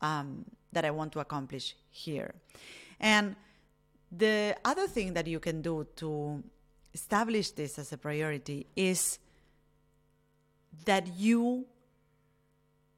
um, 0.01 0.45
that 0.73 0.85
I 0.85 0.93
want 0.93 1.11
to 1.15 1.21
accomplish 1.21 1.75
here? 1.91 2.33
And 3.01 3.35
the 4.13 4.57
other 4.65 4.87
thing 4.87 5.15
that 5.15 5.27
you 5.27 5.41
can 5.41 5.63
do 5.63 5.85
to 5.97 6.45
establish 6.93 7.51
this 7.51 7.77
as 7.83 7.93
a 7.93 7.99
priority 7.99 8.67
is 8.77 9.19
that 10.85 11.09
you 11.17 11.67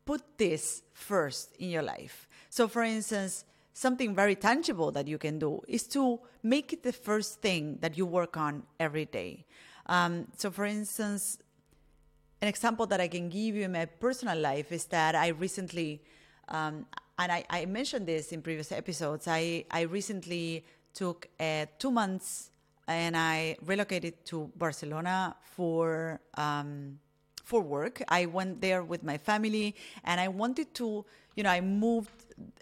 put 0.07 0.39
this 0.39 0.83
first 0.95 1.55
in 1.59 1.69
your 1.69 1.83
life. 1.83 2.27
So, 2.49 2.69
for 2.69 2.83
instance, 2.83 3.45
something 3.75 4.15
very 4.15 4.37
tangible 4.37 4.91
that 4.93 5.07
you 5.07 5.19
can 5.19 5.39
do 5.39 5.61
is 5.69 5.87
to 5.89 6.19
make 6.43 6.73
it 6.73 6.83
the 6.83 6.93
first 6.93 7.43
thing 7.43 7.77
that 7.83 7.99
you 7.99 8.07
work 8.07 8.37
on 8.39 8.63
every 8.81 9.05
day. 9.05 9.45
Um, 9.87 10.29
so, 10.37 10.51
for 10.51 10.65
instance, 10.65 11.39
an 12.41 12.49
example 12.49 12.87
that 12.87 13.01
I 13.01 13.09
can 13.09 13.29
give 13.29 13.55
you 13.57 13.65
in 13.65 13.73
my 13.73 13.85
personal 13.85 14.39
life 14.39 14.73
is 14.73 14.85
that 14.87 15.15
I 15.15 15.29
recently, 15.29 16.03
um, 16.49 16.87
and 17.19 17.33
I, 17.33 17.45
I, 17.51 17.67
mentioned 17.67 18.07
this 18.07 18.33
in 18.33 18.43
previous 18.43 18.73
episodes, 18.73 19.27
I, 19.27 19.65
I 19.71 19.83
recently 19.83 20.65
took 20.93 21.29
uh, 21.41 21.67
two 21.79 21.91
months 21.91 22.51
and 22.89 23.17
I 23.17 23.57
relocated 23.65 24.25
to 24.27 24.51
Barcelona 24.57 25.35
for 25.43 26.21
um, 26.35 26.99
for 27.47 27.63
work. 27.63 28.03
I 28.09 28.27
went 28.27 28.61
there 28.61 28.83
with 28.83 29.03
my 29.05 29.17
family, 29.17 29.75
and 30.05 30.21
I 30.21 30.29
wanted 30.29 30.75
to, 30.75 31.07
you 31.37 31.43
know, 31.45 31.51
I 31.51 31.61
moved 31.61 32.11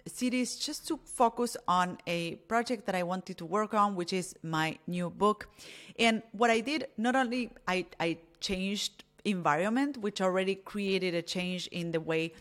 cities 0.05 0.57
just 0.57 0.87
to 0.87 0.99
focus 1.03 1.57
on 1.67 1.97
a 2.05 2.35
project 2.47 2.85
that 2.85 2.95
I 2.95 3.01
wanted 3.01 3.37
to 3.39 3.45
work 3.45 3.73
on, 3.73 3.95
which 3.95 4.13
is 4.13 4.35
my 4.43 4.77
new 4.85 5.09
book. 5.09 5.49
And 5.97 6.21
what 6.31 6.51
I 6.51 6.59
did, 6.59 6.87
not 6.97 7.15
only 7.15 7.49
I, 7.67 7.87
I 7.99 8.17
changed 8.39 9.03
environment, 9.25 9.97
which 9.97 10.21
already 10.21 10.53
created 10.53 11.15
a 11.15 11.21
change 11.23 11.65
in 11.67 11.91
the 11.91 11.99
way 11.99 12.33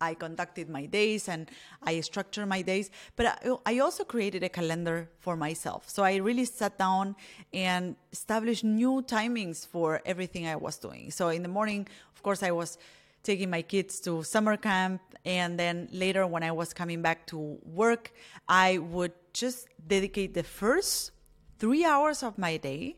I 0.00 0.14
conducted 0.14 0.68
my 0.68 0.86
days 0.86 1.28
and 1.28 1.50
I 1.82 2.00
structured 2.00 2.48
my 2.48 2.62
days, 2.62 2.90
but 3.16 3.40
I 3.64 3.78
also 3.78 4.04
created 4.04 4.42
a 4.42 4.48
calendar 4.48 5.08
for 5.18 5.36
myself. 5.36 5.88
So 5.88 6.02
I 6.04 6.16
really 6.16 6.44
sat 6.44 6.78
down 6.78 7.16
and 7.52 7.96
established 8.12 8.64
new 8.64 9.02
timings 9.02 9.66
for 9.66 10.02
everything 10.04 10.46
I 10.46 10.56
was 10.56 10.78
doing. 10.78 11.10
So 11.10 11.28
in 11.28 11.42
the 11.42 11.48
morning, 11.48 11.88
of 12.14 12.22
course, 12.22 12.42
I 12.42 12.50
was 12.50 12.78
taking 13.22 13.50
my 13.50 13.62
kids 13.62 13.98
to 14.00 14.22
summer 14.22 14.56
camp. 14.56 15.00
And 15.24 15.58
then 15.58 15.88
later, 15.92 16.26
when 16.26 16.42
I 16.42 16.52
was 16.52 16.72
coming 16.72 17.02
back 17.02 17.26
to 17.26 17.58
work, 17.64 18.12
I 18.48 18.78
would 18.78 19.12
just 19.32 19.66
dedicate 19.86 20.34
the 20.34 20.44
first 20.44 21.10
three 21.58 21.84
hours 21.84 22.22
of 22.22 22.38
my 22.38 22.56
day 22.56 22.96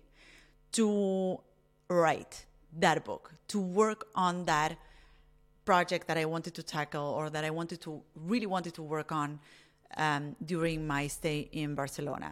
to 0.72 1.40
write 1.88 2.44
that 2.78 3.04
book, 3.04 3.32
to 3.48 3.58
work 3.58 4.08
on 4.14 4.44
that 4.44 4.76
project 5.72 6.04
that 6.08 6.18
I 6.24 6.26
wanted 6.34 6.54
to 6.58 6.62
tackle 6.76 7.08
or 7.18 7.24
that 7.34 7.44
I 7.50 7.52
wanted 7.58 7.78
to 7.86 7.90
really 8.30 8.50
wanted 8.56 8.72
to 8.78 8.82
work 8.96 9.10
on 9.22 9.28
um, 10.04 10.24
during 10.52 10.78
my 10.94 11.04
stay 11.18 11.40
in 11.62 11.68
Barcelona. 11.74 12.30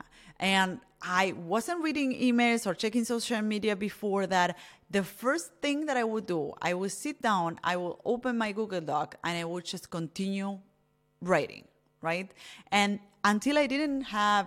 And 0.54 0.70
I 1.02 1.24
wasn't 1.54 1.78
reading 1.88 2.08
emails 2.28 2.62
or 2.68 2.74
checking 2.82 3.04
social 3.04 3.42
media 3.54 3.74
before 3.88 4.24
that. 4.34 4.56
The 4.96 5.04
first 5.22 5.46
thing 5.62 5.78
that 5.88 5.96
I 6.02 6.04
would 6.12 6.26
do, 6.36 6.40
I 6.70 6.72
would 6.78 6.94
sit 7.04 7.16
down, 7.30 7.48
I 7.72 7.74
will 7.76 7.96
open 8.04 8.32
my 8.44 8.50
Google 8.58 8.84
Doc, 8.94 9.08
and 9.24 9.34
I 9.42 9.44
would 9.50 9.66
just 9.74 9.86
continue 9.98 10.50
writing, 11.20 11.64
right? 12.00 12.28
And 12.80 12.90
until 13.32 13.56
I 13.58 13.66
didn't 13.74 14.02
have 14.20 14.46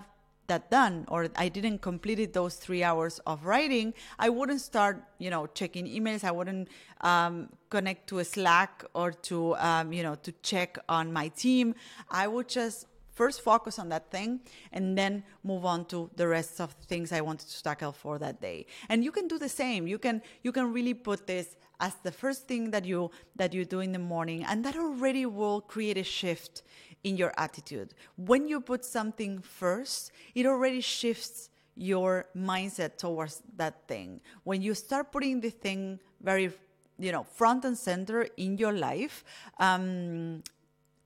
that 0.49 0.69
done 0.69 1.05
or 1.07 1.29
I 1.35 1.47
didn't 1.49 1.79
complete 1.79 2.33
those 2.33 2.55
three 2.55 2.83
hours 2.83 3.19
of 3.25 3.45
writing, 3.45 3.93
I 4.19 4.29
wouldn't 4.29 4.61
start, 4.61 5.01
you 5.17 5.29
know, 5.29 5.47
checking 5.47 5.85
emails. 5.87 6.23
I 6.23 6.31
wouldn't 6.31 6.67
um, 7.01 7.49
connect 7.69 8.07
to 8.09 8.19
a 8.19 8.25
Slack 8.25 8.83
or 8.93 9.11
to, 9.29 9.55
um, 9.55 9.93
you 9.93 10.03
know, 10.03 10.15
to 10.15 10.31
check 10.43 10.77
on 10.89 11.13
my 11.13 11.29
team. 11.29 11.75
I 12.11 12.27
would 12.27 12.49
just 12.49 12.87
first 13.19 13.41
focus 13.41 13.79
on 13.79 13.89
that 13.89 14.09
thing 14.11 14.39
and 14.71 14.97
then 14.97 15.23
move 15.43 15.65
on 15.65 15.83
to 15.83 16.09
the 16.15 16.25
rest 16.25 16.61
of 16.61 16.71
things 16.87 17.11
I 17.11 17.21
wanted 17.21 17.49
to 17.49 17.63
tackle 17.63 17.91
for 17.91 18.17
that 18.19 18.39
day. 18.41 18.65
And 18.87 19.03
you 19.03 19.11
can 19.11 19.27
do 19.27 19.37
the 19.37 19.49
same. 19.49 19.87
You 19.87 19.99
can 20.05 20.21
you 20.41 20.51
can 20.51 20.71
really 20.77 20.93
put 20.93 21.27
this 21.27 21.47
as 21.79 21.93
the 22.07 22.11
first 22.11 22.47
thing 22.47 22.71
that 22.71 22.85
you 22.85 23.11
that 23.35 23.53
you 23.53 23.65
do 23.65 23.79
in 23.87 23.91
the 23.91 23.99
morning 23.99 24.45
and 24.49 24.63
that 24.65 24.75
already 24.75 25.25
will 25.25 25.59
create 25.61 25.97
a 25.97 26.03
shift 26.19 26.63
in 27.03 27.17
your 27.17 27.33
attitude. 27.37 27.93
When 28.17 28.47
you 28.47 28.61
put 28.61 28.83
something 28.85 29.41
first, 29.41 30.11
it 30.35 30.45
already 30.45 30.81
shifts 30.81 31.49
your 31.75 32.25
mindset 32.35 32.97
towards 32.97 33.41
that 33.55 33.87
thing. 33.87 34.19
When 34.43 34.61
you 34.61 34.73
start 34.73 35.11
putting 35.11 35.39
the 35.39 35.49
thing 35.49 35.99
very 36.21 36.51
you 36.99 37.13
know 37.13 37.23
front 37.23 37.63
and 37.63 37.77
center 37.77 38.27
in 38.35 38.57
your 38.57 38.73
life 38.73 39.23
um, 39.59 40.43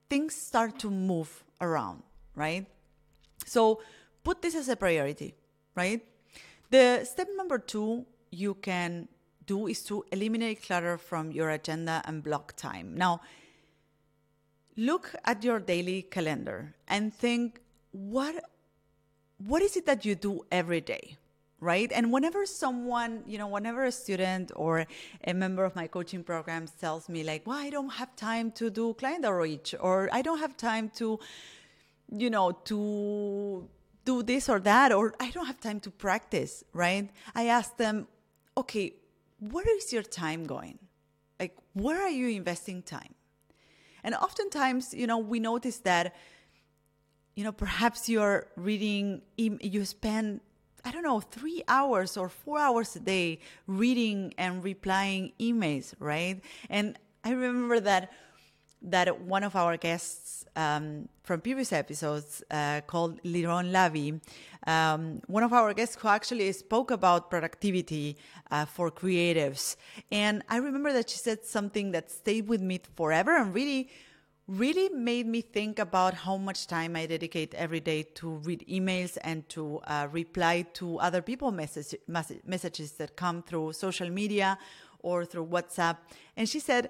things 0.10 0.36
start 0.36 0.80
to 0.80 0.90
move 0.90 1.44
around, 1.62 2.04
right? 2.36 2.66
So 3.46 3.82
put 4.24 4.42
this 4.42 4.56
as 4.56 4.70
a 4.70 4.76
priority, 4.76 5.36
right? 5.76 6.02
The 6.70 7.04
step 7.04 7.28
number 7.36 7.60
two 7.60 8.06
you 8.32 8.56
can 8.56 9.08
do 9.46 9.68
is 9.68 9.84
to 9.84 10.06
eliminate 10.12 10.64
clutter 10.64 10.98
from 10.98 11.32
your 11.32 11.50
agenda 11.50 12.02
and 12.06 12.24
block 12.24 12.56
time. 12.56 12.96
Now, 12.96 13.22
look 14.76 15.14
at 15.26 15.44
your 15.44 15.60
daily 15.60 16.02
calendar 16.02 16.74
and 16.88 17.14
think 17.14 17.60
what 17.92 18.44
what 19.48 19.62
is 19.62 19.78
it 19.78 19.86
that 19.86 20.04
you 20.06 20.16
do 20.16 20.46
every 20.52 20.82
day 20.82 21.16
right 21.60 21.92
and 21.94 22.12
whenever 22.12 22.46
someone 22.46 23.24
you 23.28 23.38
know 23.38 23.48
whenever 23.48 23.86
a 23.86 23.92
student 23.92 24.52
or 24.56 24.86
a 25.26 25.34
member 25.34 25.64
of 25.64 25.76
my 25.76 25.88
coaching 25.88 26.24
program 26.24 26.66
tells 26.80 27.08
me 27.08 27.24
like 27.24 27.46
well 27.46 27.58
i 27.58 27.70
don't 27.70 27.94
have 27.94 28.16
time 28.16 28.52
to 28.52 28.70
do 28.70 28.94
client 28.96 29.24
outreach 29.24 29.76
or 29.80 30.10
i 30.12 30.22
don't 30.22 30.40
have 30.40 30.58
time 30.58 30.90
to 30.90 31.20
you 32.16 32.30
know, 32.30 32.52
to 32.52 33.68
do 34.06 34.24
this 34.24 34.50
or 34.50 34.60
that, 34.60 34.92
or 34.92 35.14
I 35.20 35.32
don't 35.32 35.46
have 35.46 35.60
time 35.60 35.80
to 35.82 35.92
practice, 35.92 36.64
right? 36.74 37.10
I 37.36 37.48
ask 37.48 37.78
them, 37.78 38.08
okay, 38.58 38.94
where 39.40 39.78
is 39.78 39.92
your 39.92 40.04
time 40.04 40.46
going? 40.46 40.80
Like, 41.40 41.56
where 41.74 42.02
are 42.02 42.10
you 42.10 42.30
investing 42.30 42.82
time? 42.82 43.16
And 44.04 44.16
oftentimes, 44.16 44.94
you 44.94 45.08
know, 45.08 45.18
we 45.18 45.40
notice 45.40 45.78
that, 45.80 46.16
you 47.36 47.44
know, 47.44 47.52
perhaps 47.52 48.10
you're 48.10 48.48
reading, 48.56 49.22
you 49.38 49.86
spend, 49.86 50.42
I 50.86 50.92
don't 50.92 51.04
know, 51.04 51.20
three 51.20 51.64
hours 51.68 52.18
or 52.18 52.30
four 52.30 52.60
hours 52.60 52.96
a 52.96 53.00
day 53.00 53.40
reading 53.68 54.34
and 54.38 54.64
replying 54.64 55.32
emails, 55.40 55.94
right? 56.00 56.42
And 56.70 56.98
I 57.24 57.32
remember 57.32 57.80
that 57.80 58.12
that 58.84 59.22
one 59.22 59.44
of 59.44 59.56
our 59.56 59.78
guests 59.78 60.46
um, 60.56 61.08
from 61.24 61.42
previous 61.42 61.72
episodes 61.72 62.44
uh, 62.52 62.82
called 62.86 63.22
Liron 63.24 63.72
Lavi, 63.72 64.20
um, 64.68 65.22
one 65.28 65.44
of 65.44 65.54
our 65.54 65.74
guests 65.74 65.98
who 66.00 66.08
actually 66.08 66.52
spoke 66.52 66.92
about 66.92 67.30
productivity 67.30 68.18
uh, 68.52 68.66
for 68.66 68.92
creatives. 68.92 69.76
And 70.12 70.44
I 70.50 70.58
remember 70.58 70.94
that 70.94 71.10
she 71.10 71.18
said 71.18 71.46
something 71.46 71.92
that 71.92 72.12
stayed 72.12 72.48
with 72.48 72.62
me 72.62 72.82
forever 72.96 73.36
and 73.38 73.54
really, 73.54 73.90
really 74.48 74.90
made 74.90 75.28
me 75.28 75.42
think 75.42 75.80
about 75.80 76.14
how 76.14 76.38
much 76.38 76.68
time 76.68 76.96
I 76.96 77.06
dedicate 77.06 77.54
every 77.56 77.80
day 77.80 78.04
to 78.16 78.30
read 78.30 78.66
emails 78.70 79.18
and 79.24 79.48
to 79.50 79.80
uh, 79.88 80.08
reply 80.12 80.64
to 80.74 81.00
other 81.00 81.22
people 81.22 81.52
message, 81.52 81.96
messages 82.46 82.92
that 82.94 83.16
come 83.16 83.42
through 83.44 83.74
social 83.74 84.10
media 84.10 84.58
or 85.00 85.26
through 85.26 85.48
WhatsApp. 85.48 85.98
And 86.38 86.48
she 86.48 86.60
said, 86.60 86.90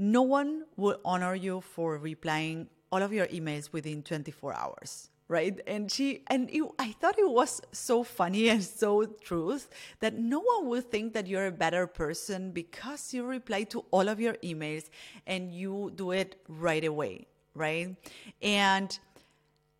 no 0.00 0.22
one 0.22 0.64
will 0.78 0.98
honor 1.04 1.34
you 1.34 1.60
for 1.60 1.98
replying 1.98 2.66
all 2.90 3.02
of 3.02 3.12
your 3.12 3.26
emails 3.26 3.70
within 3.70 4.02
24 4.02 4.54
hours 4.54 5.10
right? 5.28 5.60
And 5.68 5.88
she 5.92 6.24
and 6.26 6.50
it, 6.50 6.64
i 6.80 6.90
thought 7.00 7.16
it 7.16 7.30
was 7.30 7.60
so 7.70 8.02
funny 8.02 8.48
and 8.48 8.64
so 8.64 9.04
truth 9.04 9.70
that 10.00 10.14
no 10.18 10.40
one 10.40 10.66
will 10.66 10.80
think 10.80 11.12
that 11.12 11.28
you're 11.28 11.46
a 11.46 11.52
better 11.52 11.86
person 11.86 12.50
because 12.50 13.14
you 13.14 13.24
reply 13.24 13.62
to 13.64 13.84
all 13.92 14.08
of 14.08 14.18
your 14.18 14.34
emails 14.42 14.90
and 15.28 15.52
you 15.52 15.92
do 15.94 16.10
it 16.10 16.34
right 16.48 16.84
away 16.84 17.26
right? 17.54 17.94
And 18.42 18.98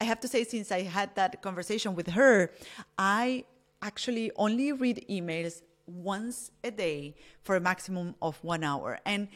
i 0.01 0.05
have 0.05 0.21
to 0.21 0.29
say 0.29 0.45
since 0.45 0.71
i 0.73 0.83
had 0.83 1.15
that 1.15 1.43
conversation 1.43 1.95
with 1.95 2.09
her 2.09 2.51
i 2.99 3.45
actually 3.83 4.31
only 4.37 4.73
read 4.73 5.05
emails 5.11 5.63
once 5.91 6.51
a 6.63 6.71
day 6.71 7.15
for 7.43 7.57
a 7.57 7.61
maximum 7.61 8.15
of 8.23 8.43
one 8.43 8.63
hour. 8.65 8.99
And 9.05 9.29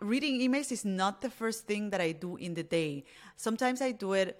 reading 0.00 0.40
emails 0.40 0.70
is 0.72 0.84
not 0.84 1.20
the 1.20 1.30
first 1.30 1.66
thing 1.66 1.90
that 1.90 2.00
I 2.00 2.12
do 2.12 2.36
in 2.36 2.54
the 2.54 2.62
day. 2.62 3.04
Sometimes 3.36 3.80
I 3.82 3.92
do 3.92 4.12
it 4.12 4.38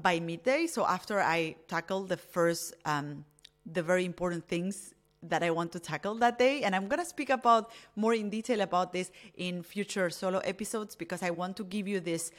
by 0.00 0.20
midday. 0.20 0.66
So 0.66 0.86
after 0.86 1.20
I 1.20 1.56
tackle 1.68 2.04
the 2.04 2.16
first, 2.16 2.74
um, 2.84 3.24
the 3.64 3.82
very 3.82 4.04
important 4.04 4.46
things 4.48 4.94
that 5.22 5.42
I 5.42 5.50
want 5.50 5.72
to 5.72 5.80
tackle 5.80 6.14
that 6.16 6.38
day. 6.38 6.62
And 6.62 6.74
I'm 6.76 6.86
going 6.86 6.98
to 7.00 7.06
speak 7.06 7.30
about 7.30 7.70
more 7.96 8.14
in 8.14 8.28
detail 8.28 8.60
about 8.60 8.92
this 8.92 9.10
in 9.36 9.62
future 9.62 10.10
solo 10.10 10.38
episodes 10.40 10.94
because 10.94 11.22
I 11.22 11.30
want 11.30 11.56
to 11.56 11.64
give 11.64 11.88
you 11.88 12.00
this 12.00 12.30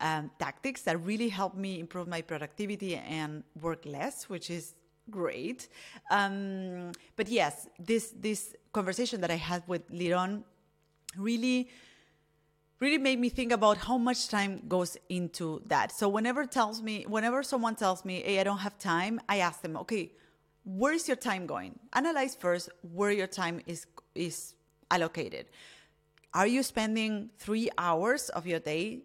um, 0.00 0.30
tactics 0.38 0.82
that 0.82 1.02
really 1.04 1.28
help 1.28 1.54
me 1.54 1.80
improve 1.80 2.08
my 2.08 2.20
productivity 2.20 2.96
and 2.96 3.44
work 3.60 3.86
less, 3.86 4.28
which 4.28 4.50
is 4.50 4.74
great. 5.10 5.68
Um, 6.10 6.92
but 7.16 7.28
yes, 7.28 7.68
this 7.78 8.12
this 8.16 8.54
conversation 8.72 9.20
that 9.20 9.30
I 9.30 9.36
had 9.36 9.62
with 9.66 9.88
Liron 9.90 10.42
really 11.16 11.68
really 12.80 12.98
made 12.98 13.18
me 13.18 13.28
think 13.28 13.52
about 13.52 13.78
how 13.78 13.96
much 13.98 14.28
time 14.28 14.62
goes 14.68 14.96
into 15.08 15.62
that. 15.66 15.92
So 15.92 16.08
whenever 16.08 16.44
tells 16.46 16.82
me, 16.82 17.04
whenever 17.08 17.42
someone 17.42 17.76
tells 17.76 18.04
me, 18.04 18.22
"Hey, 18.22 18.40
I 18.40 18.44
don't 18.44 18.58
have 18.58 18.78
time," 18.78 19.20
I 19.28 19.38
ask 19.38 19.62
them, 19.62 19.76
"Okay, 19.76 20.12
where 20.64 20.92
is 20.92 21.08
your 21.08 21.16
time 21.16 21.46
going?" 21.46 21.78
Analyze 21.92 22.34
first 22.34 22.68
where 22.82 23.12
your 23.12 23.28
time 23.28 23.60
is 23.66 23.86
is 24.14 24.54
allocated. 24.90 25.46
Are 26.32 26.46
you 26.46 26.62
spending 26.62 27.30
3 27.38 27.70
hours 27.78 28.28
of 28.28 28.46
your 28.46 28.60
day 28.60 29.02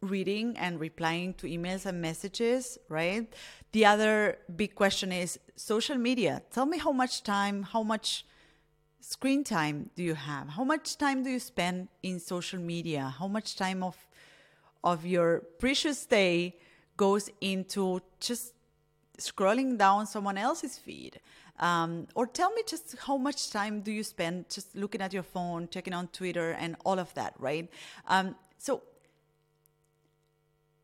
reading 0.00 0.56
and 0.56 0.78
replying 0.78 1.34
to 1.34 1.46
emails 1.46 1.86
and 1.86 2.00
messages, 2.00 2.78
right? 2.88 3.32
The 3.72 3.86
other 3.86 4.38
big 4.54 4.74
question 4.74 5.12
is 5.12 5.38
social 5.56 5.96
media. 5.96 6.42
Tell 6.50 6.66
me 6.66 6.78
how 6.78 6.92
much 6.92 7.22
time, 7.22 7.62
how 7.62 7.82
much 7.82 8.26
screen 9.04 9.44
time 9.44 9.90
do 9.96 10.02
you 10.02 10.14
have? 10.14 10.48
How 10.48 10.64
much 10.64 10.96
time 10.96 11.22
do 11.22 11.30
you 11.30 11.38
spend 11.38 11.88
in 12.02 12.18
social 12.18 12.58
media? 12.58 13.14
How 13.18 13.28
much 13.28 13.56
time 13.56 13.82
of 13.82 13.96
of 14.82 15.04
your 15.06 15.40
precious 15.58 16.06
day 16.06 16.56
goes 16.96 17.30
into 17.40 18.00
just 18.20 18.54
scrolling 19.18 19.78
down 19.78 20.06
someone 20.06 20.38
else's 20.38 20.78
feed? 20.78 21.20
Um, 21.60 22.08
or 22.14 22.26
tell 22.26 22.50
me 22.52 22.62
just 22.66 22.96
how 23.06 23.16
much 23.16 23.50
time 23.50 23.80
do 23.82 23.92
you 23.92 24.02
spend 24.02 24.48
just 24.48 24.74
looking 24.74 25.00
at 25.00 25.12
your 25.12 25.22
phone, 25.22 25.68
checking 25.68 25.92
on 25.92 26.08
Twitter, 26.08 26.52
and 26.52 26.76
all 26.84 26.98
of 26.98 27.12
that, 27.14 27.34
right? 27.38 27.68
Um, 28.08 28.34
so 28.58 28.82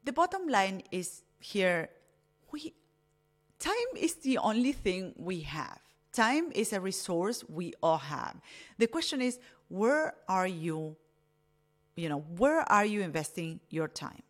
the 0.04 0.12
bottom 0.12 0.46
line 0.46 0.82
is 0.92 1.22
here: 1.38 1.88
we 2.52 2.74
time 3.58 3.90
is 3.96 4.14
the 4.16 4.38
only 4.38 4.72
thing 4.72 5.14
we 5.16 5.40
have 5.40 5.80
Time 6.12 6.50
is 6.54 6.72
a 6.72 6.80
resource 6.80 7.44
we 7.48 7.72
all 7.82 7.98
have. 7.98 8.40
The 8.78 8.86
question 8.86 9.20
is, 9.22 9.38
where 9.68 10.14
are 10.28 10.46
you, 10.46 10.96
you 11.96 12.08
know, 12.08 12.20
where 12.36 12.60
are 12.70 12.84
you 12.84 13.00
investing 13.02 13.60
your 13.70 13.86
time? 13.86 14.22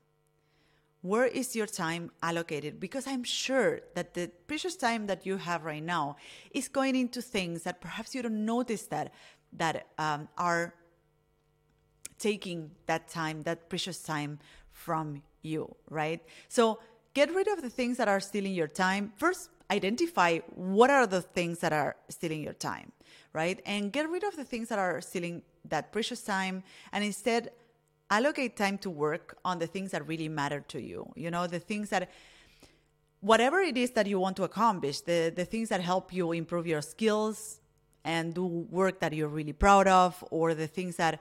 Where 1.02 1.24
is 1.24 1.56
your 1.56 1.66
time 1.66 2.10
allocated? 2.22 2.78
Because 2.78 3.06
I'm 3.06 3.24
sure 3.24 3.80
that 3.94 4.12
the 4.12 4.30
precious 4.46 4.76
time 4.76 5.06
that 5.06 5.24
you 5.24 5.38
have 5.38 5.64
right 5.64 5.82
now 5.82 6.16
is 6.50 6.68
going 6.68 6.94
into 6.94 7.22
things 7.22 7.62
that 7.62 7.80
perhaps 7.80 8.14
you 8.14 8.20
don't 8.22 8.44
notice 8.44 8.86
that 8.88 9.14
that 9.54 9.86
um, 9.98 10.28
are 10.38 10.74
taking 12.18 12.70
that 12.86 13.08
time, 13.08 13.42
that 13.42 13.68
precious 13.68 14.02
time 14.02 14.38
from 14.72 15.22
you, 15.42 15.74
right? 15.88 16.20
So 16.48 16.78
get 17.14 17.34
rid 17.34 17.48
of 17.48 17.62
the 17.62 17.70
things 17.70 17.96
that 17.96 18.06
are 18.06 18.20
stealing 18.20 18.54
your 18.54 18.68
time. 18.68 19.12
First, 19.16 19.48
identify 19.70 20.38
what 20.54 20.90
are 20.90 21.06
the 21.06 21.22
things 21.22 21.60
that 21.60 21.72
are 21.72 21.96
stealing 22.08 22.42
your 22.42 22.54
time, 22.54 22.92
right? 23.32 23.60
And 23.64 23.92
get 23.92 24.08
rid 24.08 24.24
of 24.24 24.36
the 24.36 24.44
things 24.44 24.68
that 24.68 24.78
are 24.78 25.00
stealing 25.00 25.42
that 25.66 25.92
precious 25.92 26.22
time 26.22 26.62
and 26.92 27.04
instead 27.04 27.50
allocate 28.10 28.56
time 28.56 28.76
to 28.78 28.90
work 28.90 29.38
on 29.44 29.58
the 29.58 29.66
things 29.66 29.92
that 29.92 30.06
really 30.06 30.28
matter 30.28 30.60
to 30.68 30.80
you. 30.80 31.12
You 31.14 31.30
know, 31.30 31.46
the 31.46 31.60
things 31.60 31.90
that 31.90 32.10
whatever 33.20 33.60
it 33.60 33.76
is 33.76 33.92
that 33.92 34.06
you 34.06 34.18
want 34.18 34.36
to 34.36 34.44
accomplish, 34.44 35.00
the 35.02 35.32
the 35.34 35.44
things 35.44 35.68
that 35.68 35.80
help 35.80 36.12
you 36.12 36.32
improve 36.32 36.66
your 36.66 36.82
skills 36.82 37.60
and 38.04 38.34
do 38.34 38.44
work 38.44 39.00
that 39.00 39.12
you're 39.12 39.28
really 39.28 39.52
proud 39.52 39.86
of 39.86 40.24
or 40.30 40.54
the 40.54 40.66
things 40.66 40.96
that 40.96 41.20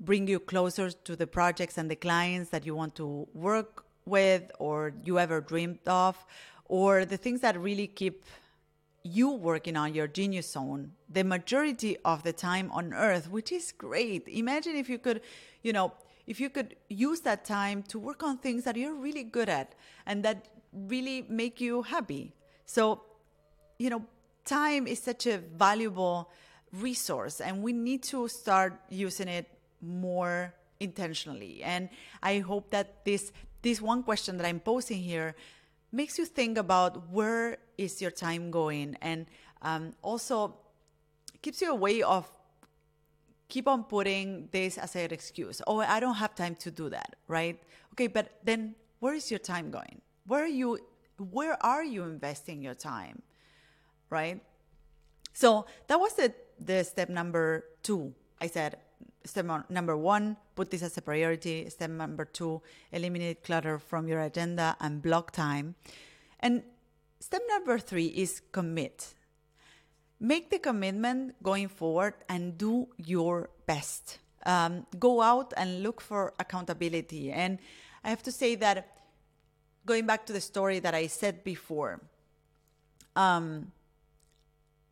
bring 0.00 0.26
you 0.26 0.38
closer 0.38 0.90
to 0.90 1.16
the 1.16 1.26
projects 1.26 1.76
and 1.76 1.90
the 1.90 1.96
clients 1.96 2.50
that 2.50 2.64
you 2.64 2.74
want 2.74 2.94
to 2.94 3.28
work 3.34 3.84
with 4.06 4.50
or 4.58 4.92
you 5.04 5.18
ever 5.18 5.40
dreamed 5.40 5.86
of 5.86 6.16
or 6.68 7.04
the 7.04 7.16
things 7.16 7.40
that 7.40 7.58
really 7.58 7.86
keep 7.86 8.24
you 9.02 9.30
working 9.30 9.76
on 9.76 9.94
your 9.94 10.06
genius 10.06 10.52
zone 10.52 10.92
the 11.08 11.24
majority 11.24 11.96
of 12.04 12.22
the 12.22 12.32
time 12.32 12.70
on 12.72 12.92
earth 12.92 13.30
which 13.30 13.52
is 13.52 13.72
great. 13.72 14.26
Imagine 14.28 14.76
if 14.76 14.88
you 14.88 14.98
could 14.98 15.20
you 15.62 15.72
know 15.72 15.92
if 16.26 16.40
you 16.40 16.50
could 16.50 16.76
use 16.88 17.20
that 17.20 17.44
time 17.44 17.82
to 17.84 17.98
work 17.98 18.22
on 18.22 18.36
things 18.36 18.64
that 18.64 18.76
you're 18.76 18.94
really 18.94 19.24
good 19.24 19.48
at 19.48 19.74
and 20.04 20.22
that 20.24 20.48
really 20.72 21.24
make 21.28 21.60
you 21.60 21.82
happy. 21.82 22.34
So 22.66 23.02
you 23.78 23.88
know 23.90 24.04
time 24.44 24.86
is 24.86 25.00
such 25.00 25.26
a 25.26 25.38
valuable 25.38 26.30
resource 26.72 27.40
and 27.40 27.62
we 27.62 27.72
need 27.72 28.02
to 28.02 28.28
start 28.28 28.78
using 28.90 29.28
it 29.28 29.46
more 29.80 30.52
intentionally. 30.80 31.62
And 31.62 31.88
i 32.22 32.40
hope 32.40 32.70
that 32.70 33.04
this 33.04 33.32
this 33.62 33.80
one 33.80 34.02
question 34.02 34.36
that 34.36 34.46
i'm 34.46 34.60
posing 34.60 35.02
here 35.02 35.34
makes 35.92 36.18
you 36.18 36.24
think 36.24 36.58
about 36.58 37.10
where 37.10 37.58
is 37.76 38.00
your 38.02 38.10
time 38.10 38.50
going 38.50 38.96
and 39.00 39.26
um, 39.62 39.92
also 40.02 40.54
keeps 41.42 41.60
you 41.60 41.70
a 41.70 41.74
way 41.74 42.02
of 42.02 42.30
keep 43.48 43.66
on 43.66 43.84
putting 43.84 44.48
this 44.52 44.76
as 44.76 44.94
an 44.94 45.10
excuse. 45.12 45.62
Oh 45.66 45.80
i 45.80 46.00
don't 46.00 46.16
have 46.16 46.34
time 46.34 46.54
to 46.56 46.70
do 46.70 46.88
that 46.90 47.16
right? 47.26 47.60
Okay 47.92 48.06
but 48.06 48.38
then 48.44 48.74
where 49.00 49.14
is 49.14 49.30
your 49.30 49.40
time 49.40 49.70
going? 49.70 50.00
Where 50.26 50.44
are 50.44 50.54
you 50.62 50.78
where 51.18 51.56
are 51.64 51.84
you 51.84 52.04
investing 52.04 52.62
your 52.62 52.74
time 52.74 53.22
right? 54.10 54.40
So 55.32 55.66
that 55.86 55.98
was 55.98 56.14
the 56.14 56.34
the 56.60 56.84
step 56.84 57.08
number 57.08 57.64
two. 57.82 58.14
I 58.40 58.48
said 58.48 58.78
step 59.28 59.46
number 59.68 59.96
one, 59.96 60.36
put 60.54 60.70
this 60.70 60.82
as 60.82 60.96
a 60.96 61.02
priority. 61.02 61.68
Step 61.70 61.90
number 61.90 62.24
two, 62.24 62.62
eliminate 62.92 63.44
clutter 63.44 63.78
from 63.78 64.08
your 64.08 64.20
agenda 64.20 64.76
and 64.80 65.02
block 65.02 65.30
time. 65.30 65.74
And 66.40 66.62
step 67.20 67.42
number 67.48 67.78
three 67.78 68.06
is 68.06 68.40
commit. 68.52 69.14
Make 70.20 70.50
the 70.50 70.58
commitment 70.58 71.40
going 71.42 71.68
forward 71.68 72.14
and 72.28 72.58
do 72.58 72.88
your 72.96 73.50
best. 73.66 74.18
Um, 74.46 74.86
go 74.98 75.20
out 75.20 75.52
and 75.56 75.82
look 75.82 76.00
for 76.00 76.32
accountability. 76.40 77.30
And 77.30 77.58
I 78.02 78.10
have 78.10 78.22
to 78.24 78.32
say 78.32 78.54
that 78.56 78.98
going 79.86 80.06
back 80.06 80.26
to 80.26 80.32
the 80.32 80.40
story 80.40 80.80
that 80.80 80.94
I 80.94 81.06
said 81.06 81.44
before, 81.44 82.00
um, 83.14 83.72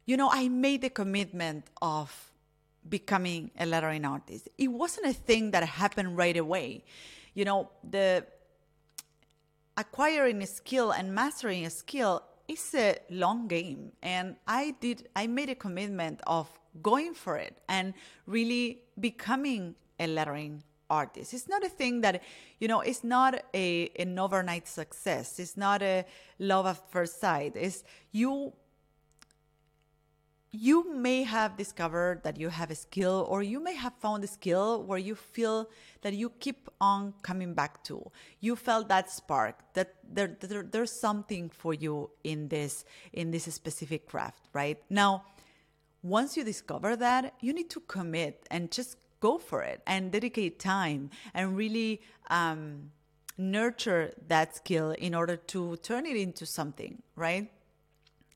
you 0.04 0.16
know, 0.16 0.30
I 0.32 0.48
made 0.48 0.82
the 0.82 0.90
commitment 0.90 1.66
of 1.82 2.30
becoming 2.88 3.50
a 3.58 3.66
lettering 3.66 4.04
artist. 4.04 4.48
It 4.58 4.68
wasn't 4.68 5.06
a 5.06 5.12
thing 5.12 5.50
that 5.52 5.62
happened 5.64 6.16
right 6.16 6.36
away. 6.36 6.84
You 7.34 7.44
know, 7.44 7.70
the 7.88 8.24
acquiring 9.76 10.42
a 10.42 10.46
skill 10.46 10.92
and 10.92 11.14
mastering 11.14 11.66
a 11.66 11.70
skill 11.70 12.22
is 12.48 12.74
a 12.74 12.96
long 13.10 13.48
game. 13.48 13.92
And 14.02 14.36
I 14.46 14.74
did, 14.80 15.08
I 15.14 15.26
made 15.26 15.50
a 15.50 15.54
commitment 15.54 16.20
of 16.26 16.48
going 16.82 17.14
for 17.14 17.36
it 17.36 17.58
and 17.68 17.94
really 18.26 18.82
becoming 18.98 19.74
a 19.98 20.06
lettering 20.06 20.62
artist. 20.88 21.34
It's 21.34 21.48
not 21.48 21.64
a 21.64 21.68
thing 21.68 22.00
that, 22.02 22.22
you 22.60 22.68
know, 22.68 22.80
it's 22.80 23.02
not 23.02 23.42
a, 23.54 23.90
an 23.98 24.18
overnight 24.18 24.68
success. 24.68 25.38
It's 25.38 25.56
not 25.56 25.82
a 25.82 26.04
love 26.38 26.66
at 26.66 26.90
first 26.90 27.20
sight. 27.20 27.54
It's 27.56 27.82
you 28.12 28.52
you 30.52 30.94
may 30.94 31.22
have 31.22 31.56
discovered 31.56 32.22
that 32.22 32.38
you 32.38 32.48
have 32.48 32.70
a 32.70 32.74
skill 32.74 33.26
or 33.28 33.42
you 33.42 33.60
may 33.60 33.74
have 33.74 33.92
found 33.94 34.24
a 34.24 34.26
skill 34.26 34.82
where 34.84 34.98
you 34.98 35.14
feel 35.14 35.68
that 36.02 36.14
you 36.14 36.30
keep 36.40 36.68
on 36.80 37.12
coming 37.22 37.52
back 37.52 37.82
to. 37.84 38.10
You 38.40 38.56
felt 38.56 38.88
that 38.88 39.10
spark 39.10 39.56
that 39.74 39.94
there, 40.08 40.36
there, 40.40 40.62
there's 40.62 40.98
something 41.00 41.50
for 41.50 41.74
you 41.74 42.10
in 42.24 42.48
this 42.48 42.84
in 43.12 43.30
this 43.30 43.44
specific 43.54 44.06
craft 44.06 44.40
right? 44.52 44.78
Now 44.88 45.24
once 46.02 46.36
you 46.36 46.44
discover 46.44 46.96
that 46.96 47.34
you 47.40 47.52
need 47.52 47.68
to 47.70 47.80
commit 47.80 48.46
and 48.50 48.70
just 48.70 48.96
go 49.20 49.38
for 49.38 49.62
it 49.62 49.82
and 49.86 50.12
dedicate 50.12 50.58
time 50.58 51.10
and 51.34 51.56
really 51.56 52.00
um, 52.30 52.90
nurture 53.36 54.12
that 54.28 54.54
skill 54.54 54.92
in 54.92 55.14
order 55.14 55.36
to 55.36 55.76
turn 55.78 56.06
it 56.06 56.16
into 56.16 56.46
something 56.46 57.02
right? 57.16 57.50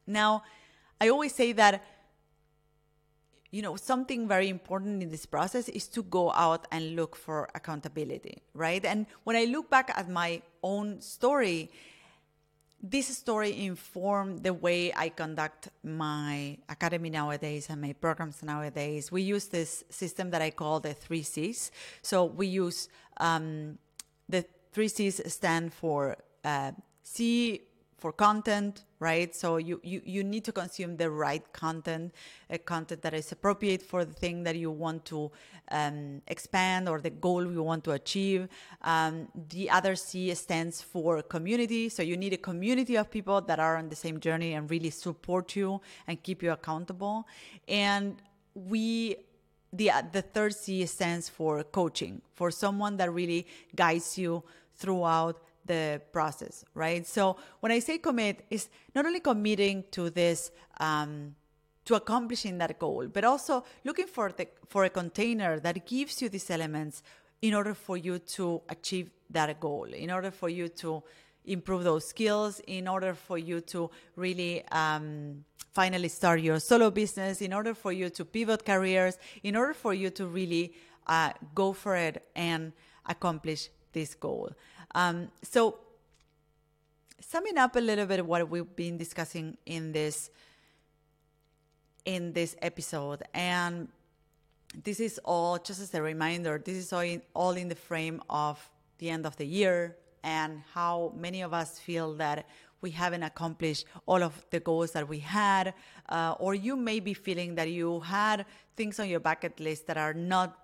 Now 0.07 0.42
i 1.03 1.09
always 1.09 1.35
say 1.35 1.53
that 1.53 1.83
you 3.51 3.63
know 3.63 3.77
something 3.77 4.29
very 4.29 4.49
important 4.49 5.03
in 5.03 5.11
this 5.11 5.27
process 5.27 5.69
is 5.69 5.87
to 5.89 6.03
go 6.05 6.33
out 6.33 6.67
and 6.71 6.97
look 6.97 7.17
for 7.17 7.49
accountability 7.55 8.43
right? 8.55 8.85
And 8.85 9.07
when 9.25 9.37
i 9.37 9.45
look 9.45 9.71
back 9.71 9.93
at 9.97 10.09
my 10.09 10.43
own 10.63 11.01
story 11.01 11.71
this 12.83 13.09
story 13.15 13.65
informed 13.65 14.43
the 14.43 14.55
way 14.55 14.93
i 14.97 15.09
conduct 15.09 15.69
my 15.85 16.57
academy 16.69 17.11
nowadays 17.11 17.69
and 17.69 17.81
my 17.81 17.93
programs 17.93 18.43
nowadays. 18.43 19.13
We 19.13 19.23
use 19.23 19.47
this 19.47 19.85
system 19.91 20.31
that 20.31 20.41
i 20.41 20.51
call 20.51 20.81
the 20.81 20.95
three 20.95 21.23
c's. 21.23 21.71
So 22.03 22.25
we 22.25 22.47
use 22.47 22.89
um, 23.19 23.79
the 24.29 24.45
three 24.73 24.89
c's 24.89 25.21
stand 25.33 25.75
for 25.75 26.17
uh, 26.45 26.73
c 27.03 27.61
for 28.01 28.13
content, 28.13 28.85
right? 28.99 29.35
So 29.35 29.59
you, 29.59 29.81
you, 29.85 30.01
you 30.05 30.25
need 30.25 30.45
to 30.45 30.53
consume 30.53 30.97
the 30.97 31.11
right 31.11 31.45
content, 31.53 32.15
a 32.49 32.59
content 32.59 33.03
that 33.03 33.15
is 33.15 33.31
appropriate 33.31 33.83
for 33.83 34.05
the 34.05 34.15
thing 34.15 34.43
that 34.45 34.57
you 34.57 34.71
want 34.71 35.05
to 35.07 35.31
um, 35.71 36.23
expand 36.27 36.89
or 36.89 37.01
the 37.01 37.11
goal 37.11 37.45
you 37.53 37.63
want 37.63 37.85
to 37.85 37.93
achieve. 37.93 38.49
Um, 38.83 39.29
the 39.51 39.71
other 39.71 39.95
C 39.97 40.35
stands 40.35 40.81
for 40.81 41.23
community. 41.23 41.91
So 41.91 42.03
you 42.03 42.17
need 42.17 42.33
a 42.33 42.39
community 42.39 42.97
of 42.97 43.11
people 43.11 43.41
that 43.43 43.61
are 43.61 43.77
on 43.77 43.91
the 43.91 43.97
same 43.97 44.19
journey 44.19 44.55
and 44.55 44.71
really 44.71 44.91
support 44.91 45.55
you 45.55 45.81
and 46.07 46.21
keep 46.23 46.43
you 46.43 46.53
accountable. 46.53 47.29
And 47.69 48.17
we 48.55 49.17
the 49.73 49.93
the 50.13 50.23
third 50.23 50.55
C 50.55 50.85
stands 50.87 51.29
for 51.29 51.63
coaching, 51.63 52.23
for 52.35 52.51
someone 52.51 52.97
that 52.97 53.13
really 53.13 53.47
guides 53.77 54.19
you 54.19 54.43
throughout 54.75 55.41
the 55.71 56.01
process, 56.13 56.65
right? 56.75 57.07
So 57.07 57.37
when 57.61 57.71
I 57.73 57.81
say 57.81 57.99
commit, 57.99 58.37
is 58.51 58.69
not 58.95 59.07
only 59.07 59.21
committing 59.21 59.85
to 59.93 60.11
this, 60.11 60.51
um, 60.79 61.35
to 61.85 61.95
accomplishing 61.95 62.59
that 62.59 62.79
goal, 62.79 63.07
but 63.17 63.25
also 63.25 63.65
looking 63.85 64.09
for 64.17 64.27
the 64.39 64.47
for 64.73 64.83
a 64.85 64.91
container 64.91 65.53
that 65.67 65.77
gives 65.87 66.23
you 66.23 66.29
these 66.29 66.51
elements 66.51 67.03
in 67.41 67.53
order 67.55 67.75
for 67.75 67.97
you 67.97 68.19
to 68.37 68.61
achieve 68.69 69.09
that 69.39 69.51
goal, 69.61 69.89
in 70.05 70.11
order 70.11 70.31
for 70.31 70.49
you 70.49 70.69
to 70.83 71.03
improve 71.45 71.83
those 71.85 72.05
skills, 72.15 72.61
in 72.67 72.87
order 72.87 73.15
for 73.15 73.39
you 73.39 73.61
to 73.73 73.91
really 74.17 74.55
um, 74.83 75.45
finally 75.81 76.09
start 76.09 76.41
your 76.41 76.61
solo 76.61 76.91
business, 76.91 77.41
in 77.41 77.53
order 77.53 77.75
for 77.75 77.93
you 77.93 78.11
to 78.11 78.25
pivot 78.25 78.65
careers, 78.65 79.19
in 79.43 79.57
order 79.57 79.75
for 79.75 79.93
you 79.95 80.11
to 80.11 80.27
really 80.27 80.75
uh, 81.07 81.33
go 81.55 81.73
for 81.73 81.97
it 81.97 82.17
and 82.35 82.73
accomplish 83.07 83.71
this 83.93 84.15
goal. 84.15 84.51
Um, 84.94 85.29
so, 85.42 85.79
summing 87.20 87.59
up 87.59 87.76
a 87.76 87.81
little 87.81 88.07
bit 88.07 88.24
what 88.24 88.48
we've 88.48 88.74
been 88.76 88.96
discussing 88.96 89.57
in 89.66 89.92
this 89.92 90.31
in 92.05 92.33
this 92.33 92.57
episode, 92.62 93.22
and 93.35 93.88
this 94.85 95.00
is 95.00 95.20
all 95.24 95.59
just 95.59 95.81
as 95.81 95.94
a 95.94 96.03
reminder. 96.03 96.61
This 96.64 96.76
is 96.76 96.92
all 96.92 97.00
in, 97.00 97.22
all 97.35 97.53
in 97.53 97.68
the 97.68 97.74
frame 97.74 98.22
of 98.31 98.59
the 98.98 99.11
end 99.11 99.26
of 99.26 99.37
the 99.37 99.46
year 99.46 99.96
and 100.22 100.62
how 100.74 101.12
many 101.16 101.42
of 101.42 101.53
us 101.53 101.79
feel 101.79 102.14
that 102.14 102.46
we 102.81 102.90
haven't 102.90 103.22
accomplished 103.22 103.85
all 104.07 104.22
of 104.22 104.44
the 104.50 104.61
goals 104.61 104.92
that 104.92 105.07
we 105.09 105.18
had, 105.18 105.74
uh, 106.09 106.35
or 106.38 106.55
you 106.55 106.76
may 106.76 107.00
be 107.00 107.14
feeling 107.14 107.55
that 107.55 107.68
you 107.70 108.00
had 108.00 108.46
things 108.76 108.98
on 108.98 109.09
your 109.09 109.20
bucket 109.20 109.61
list 109.61 109.87
that 109.87 109.98
are 109.98 110.14
not 110.14 110.57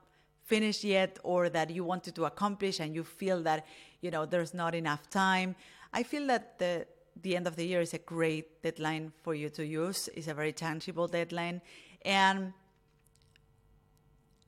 finished 0.44 0.84
yet 0.84 1.18
or 1.24 1.48
that 1.48 1.70
you 1.70 1.84
wanted 1.84 2.14
to 2.14 2.24
accomplish 2.24 2.80
and 2.80 2.94
you 2.94 3.02
feel 3.02 3.42
that 3.42 3.66
you 4.00 4.10
know 4.10 4.26
there's 4.26 4.54
not 4.54 4.74
enough 4.74 5.08
time 5.10 5.54
i 5.92 6.02
feel 6.02 6.26
that 6.26 6.58
the 6.58 6.86
the 7.22 7.34
end 7.34 7.46
of 7.46 7.56
the 7.56 7.64
year 7.64 7.80
is 7.80 7.94
a 7.94 7.98
great 7.98 8.62
deadline 8.62 9.12
for 9.22 9.34
you 9.34 9.48
to 9.48 9.64
use 9.64 10.08
it's 10.14 10.28
a 10.28 10.34
very 10.34 10.52
tangible 10.52 11.06
deadline 11.06 11.60
and 12.04 12.52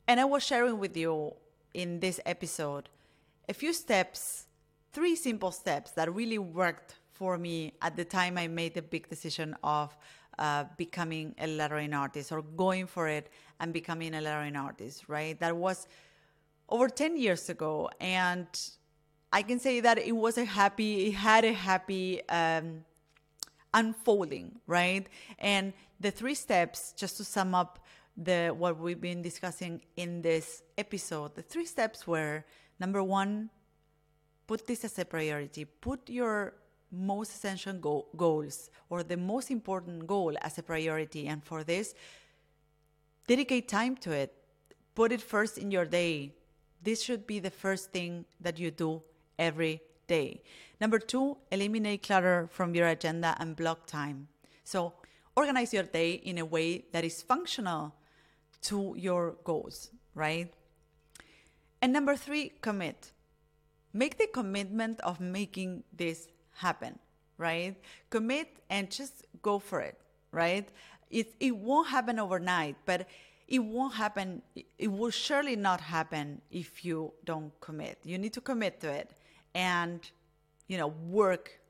and 0.06 0.20
i 0.20 0.24
was 0.24 0.42
sharing 0.42 0.78
with 0.78 0.96
you 0.96 1.32
in 1.74 2.00
this 2.00 2.20
episode 2.26 2.88
a 3.48 3.54
few 3.54 3.72
steps 3.72 4.46
three 4.92 5.16
simple 5.16 5.50
steps 5.50 5.92
that 5.92 6.12
really 6.14 6.38
worked 6.38 6.96
for 7.12 7.38
me 7.38 7.72
at 7.82 7.96
the 7.96 8.04
time 8.04 8.36
i 8.36 8.46
made 8.46 8.74
the 8.74 8.82
big 8.82 9.08
decision 9.08 9.56
of 9.62 9.96
uh, 10.38 10.64
becoming 10.76 11.34
a 11.38 11.46
lettering 11.46 11.92
artist 11.92 12.30
or 12.30 12.42
going 12.42 12.86
for 12.86 13.08
it 13.08 13.28
and 13.60 13.72
becoming 13.72 14.14
a 14.14 14.20
lettering 14.20 14.56
artist, 14.56 15.08
right? 15.08 15.38
That 15.40 15.56
was 15.56 15.88
over 16.68 16.88
10 16.88 17.16
years 17.16 17.48
ago. 17.48 17.90
And 18.00 18.46
I 19.32 19.42
can 19.42 19.58
say 19.58 19.80
that 19.80 19.98
it 19.98 20.16
was 20.16 20.38
a 20.38 20.44
happy, 20.44 21.08
it 21.08 21.14
had 21.14 21.44
a 21.44 21.52
happy 21.52 22.26
um, 22.28 22.84
unfolding, 23.74 24.58
right? 24.66 25.06
And 25.38 25.74
the 26.00 26.10
three 26.10 26.34
steps, 26.34 26.94
just 26.96 27.18
to 27.18 27.24
sum 27.24 27.54
up 27.54 27.78
the 28.16 28.48
what 28.56 28.78
we've 28.78 29.00
been 29.00 29.22
discussing 29.22 29.82
in 29.96 30.22
this 30.22 30.62
episode, 30.78 31.34
the 31.34 31.42
three 31.42 31.66
steps 31.66 32.06
were 32.06 32.44
number 32.80 33.02
one, 33.02 33.50
put 34.46 34.66
this 34.66 34.84
as 34.84 34.98
a 34.98 35.04
priority. 35.04 35.66
Put 35.66 36.08
your 36.08 36.54
most 36.90 37.34
essential 37.34 37.74
go- 37.74 38.06
goals 38.16 38.70
or 38.88 39.02
the 39.02 39.16
most 39.16 39.50
important 39.50 40.06
goal 40.06 40.34
as 40.40 40.56
a 40.56 40.62
priority. 40.62 41.26
And 41.26 41.44
for 41.44 41.62
this, 41.64 41.94
dedicate 43.26 43.68
time 43.68 43.94
to 43.98 44.12
it. 44.12 44.34
Put 44.94 45.12
it 45.12 45.20
first 45.20 45.58
in 45.58 45.70
your 45.70 45.84
day. 45.84 46.32
This 46.82 47.02
should 47.02 47.26
be 47.26 47.40
the 47.40 47.50
first 47.50 47.92
thing 47.92 48.24
that 48.40 48.58
you 48.58 48.70
do 48.70 49.02
every 49.38 49.82
day. 50.06 50.42
Number 50.80 50.98
two, 50.98 51.38
eliminate 51.50 52.02
clutter 52.02 52.48
from 52.50 52.74
your 52.74 52.88
agenda 52.88 53.36
and 53.38 53.56
block 53.56 53.86
time. 53.86 54.28
So, 54.64 54.94
organize 55.36 55.72
your 55.72 55.84
day 55.84 56.12
in 56.12 56.38
a 56.38 56.44
way 56.44 56.84
that 56.92 57.04
is 57.04 57.22
functional 57.22 57.94
to 58.62 58.94
your 58.96 59.36
goals, 59.44 59.90
right? 60.14 60.52
And 61.80 61.92
number 61.92 62.16
three, 62.16 62.52
commit. 62.60 63.12
Make 63.92 64.18
the 64.18 64.26
commitment 64.26 65.00
of 65.00 65.20
making 65.20 65.84
this 65.92 66.28
happen, 66.54 66.98
right? 67.38 67.76
Commit 68.10 68.58
and 68.68 68.90
just 68.90 69.24
go 69.42 69.58
for 69.58 69.80
it, 69.80 69.98
right? 70.32 70.68
It, 71.10 71.34
it 71.40 71.56
won't 71.56 71.88
happen 71.88 72.18
overnight, 72.18 72.76
but 72.84 73.08
it 73.46 73.60
won't 73.60 73.94
happen. 73.94 74.42
It 74.78 74.88
will 74.88 75.10
surely 75.10 75.56
not 75.56 75.80
happen 75.80 76.42
if 76.50 76.84
you 76.84 77.14
don't 77.24 77.52
commit. 77.60 77.98
You 78.04 78.18
need 78.18 78.34
to 78.34 78.40
commit 78.40 78.80
to 78.80 78.90
it 78.90 79.10
and, 79.58 80.08
you 80.68 80.78
know, 80.78 80.86
work, 81.10 81.60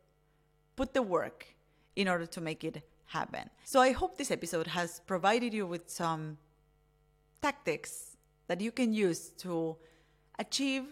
put 0.77 0.92
the 0.92 1.01
work 1.01 1.46
in 1.96 2.07
order 2.07 2.27
to 2.27 2.40
make 2.40 2.62
it 2.62 2.83
happen. 3.07 3.48
So 3.64 3.81
I 3.81 3.92
hope 3.92 4.18
this 4.18 4.31
episode 4.31 4.66
has 4.66 5.01
provided 5.07 5.55
you 5.55 5.66
with 5.66 5.88
some 5.88 6.37
tactics 7.40 8.18
that 8.46 8.61
you 8.61 8.70
can 8.70 8.92
use 8.92 9.31
to 9.44 9.77
achieve 10.38 10.85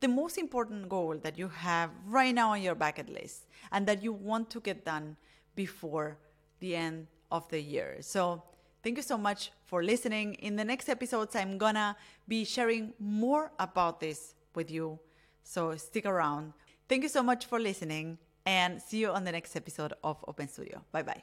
the 0.00 0.08
most 0.08 0.36
important 0.36 0.88
goal 0.88 1.16
that 1.22 1.38
you 1.38 1.46
have 1.46 1.90
right 2.06 2.34
now 2.34 2.50
on 2.50 2.60
your 2.60 2.74
bucket 2.74 3.08
list 3.08 3.46
and 3.70 3.86
that 3.86 4.02
you 4.02 4.12
want 4.12 4.50
to 4.50 4.58
get 4.60 4.84
done 4.84 5.16
before 5.54 6.18
the 6.58 6.74
end 6.74 7.06
of 7.30 7.48
the 7.50 7.60
year. 7.60 7.98
So, 8.00 8.42
thank 8.82 8.96
you 8.96 9.02
so 9.04 9.16
much 9.16 9.52
for 9.66 9.84
listening. 9.84 10.34
In 10.34 10.56
the 10.56 10.64
next 10.64 10.88
episodes, 10.88 11.36
I'm 11.36 11.56
gonna 11.56 11.96
be 12.26 12.44
sharing 12.44 12.94
more 12.98 13.52
about 13.60 14.00
this 14.00 14.34
with 14.56 14.72
you. 14.72 14.98
So, 15.42 15.76
stick 15.76 16.06
around. 16.06 16.52
Thank 16.88 17.02
you 17.02 17.08
so 17.08 17.22
much 17.22 17.46
for 17.46 17.58
listening 17.58 18.18
and 18.44 18.80
see 18.82 18.98
you 18.98 19.10
on 19.10 19.24
the 19.24 19.32
next 19.32 19.56
episode 19.56 19.92
of 20.02 20.24
Open 20.26 20.48
Studio. 20.48 20.82
Bye 20.92 21.02
bye. 21.02 21.22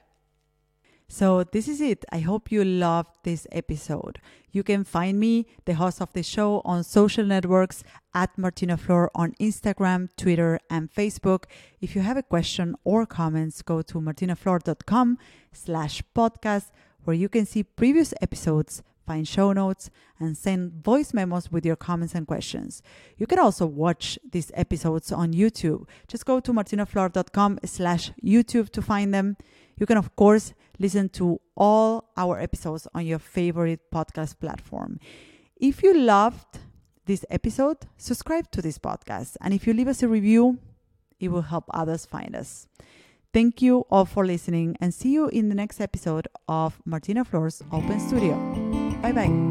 So, 1.11 1.43
this 1.43 1.67
is 1.67 1.81
it. 1.81 2.05
I 2.11 2.19
hope 2.19 2.51
you 2.51 2.63
loved 2.63 3.09
this 3.23 3.47
episode. 3.51 4.19
You 4.51 4.61
can 4.61 4.83
find 4.83 5.19
me, 5.19 5.47
the 5.65 5.73
host 5.73 6.01
of 6.01 6.13
the 6.13 6.21
show, 6.21 6.61
on 6.65 6.83
social 6.83 7.25
networks 7.25 7.83
at 8.13 8.37
Martina 8.37 8.77
Flor 8.77 9.09
on 9.15 9.33
Instagram, 9.39 10.09
Twitter, 10.17 10.59
and 10.69 10.91
Facebook. 10.91 11.45
If 11.81 11.95
you 11.95 12.01
have 12.01 12.17
a 12.17 12.23
question 12.23 12.75
or 12.83 13.07
comments, 13.07 13.63
go 13.63 13.81
to 13.81 13.99
martinaflor.com 13.99 15.17
slash 15.51 16.03
podcast, 16.15 16.71
where 17.05 17.15
you 17.15 17.29
can 17.29 17.45
see 17.47 17.63
previous 17.63 18.13
episodes, 18.21 18.83
find 19.09 19.27
show 19.27 19.51
notes, 19.53 19.89
and 20.19 20.37
send 20.37 20.83
voice 20.83 21.13
memos 21.13 21.51
with 21.51 21.65
your 21.65 21.75
comments 21.75 22.13
and 22.13 22.27
questions. 22.27 22.83
You 23.17 23.25
can 23.25 23.39
also 23.39 23.65
watch 23.65 24.19
these 24.31 24.51
episodes 24.53 25.11
on 25.11 25.33
YouTube. 25.33 25.87
Just 26.07 26.25
go 26.25 26.39
to 26.39 26.53
martinaflor.com 26.53 27.59
slash 27.65 28.11
YouTube 28.23 28.69
to 28.69 28.81
find 28.81 29.11
them. 29.11 29.35
You 29.79 29.85
can, 29.85 29.97
of 29.97 30.15
course, 30.15 30.53
listen 30.77 31.09
to 31.19 31.39
all 31.55 32.11
our 32.15 32.39
episodes 32.39 32.87
on 32.93 33.05
your 33.05 33.19
favorite 33.19 33.81
podcast 33.91 34.39
platform. 34.39 34.99
If 35.55 35.81
you 35.83 35.93
loved 35.97 36.59
this 37.05 37.25
episode, 37.29 37.77
subscribe 37.97 38.51
to 38.51 38.61
this 38.61 38.77
podcast. 38.77 39.37
And 39.41 39.53
if 39.53 39.65
you 39.65 39.73
leave 39.73 39.87
us 39.87 40.03
a 40.03 40.07
review, 40.07 40.59
it 41.19 41.29
will 41.29 41.47
help 41.53 41.65
others 41.73 42.05
find 42.05 42.35
us. 42.35 42.67
Thank 43.33 43.61
you 43.61 43.85
all 43.91 44.05
for 44.05 44.25
listening 44.25 44.75
and 44.81 44.93
see 44.93 45.11
you 45.13 45.27
in 45.29 45.49
the 45.49 45.55
next 45.55 45.79
episode 45.79 46.27
of 46.47 46.81
Martina 46.85 47.23
Flor's 47.23 47.61
Open 47.71 47.99
Studio. 47.99 48.68
Bye 49.09 49.27
bye. 49.27 49.49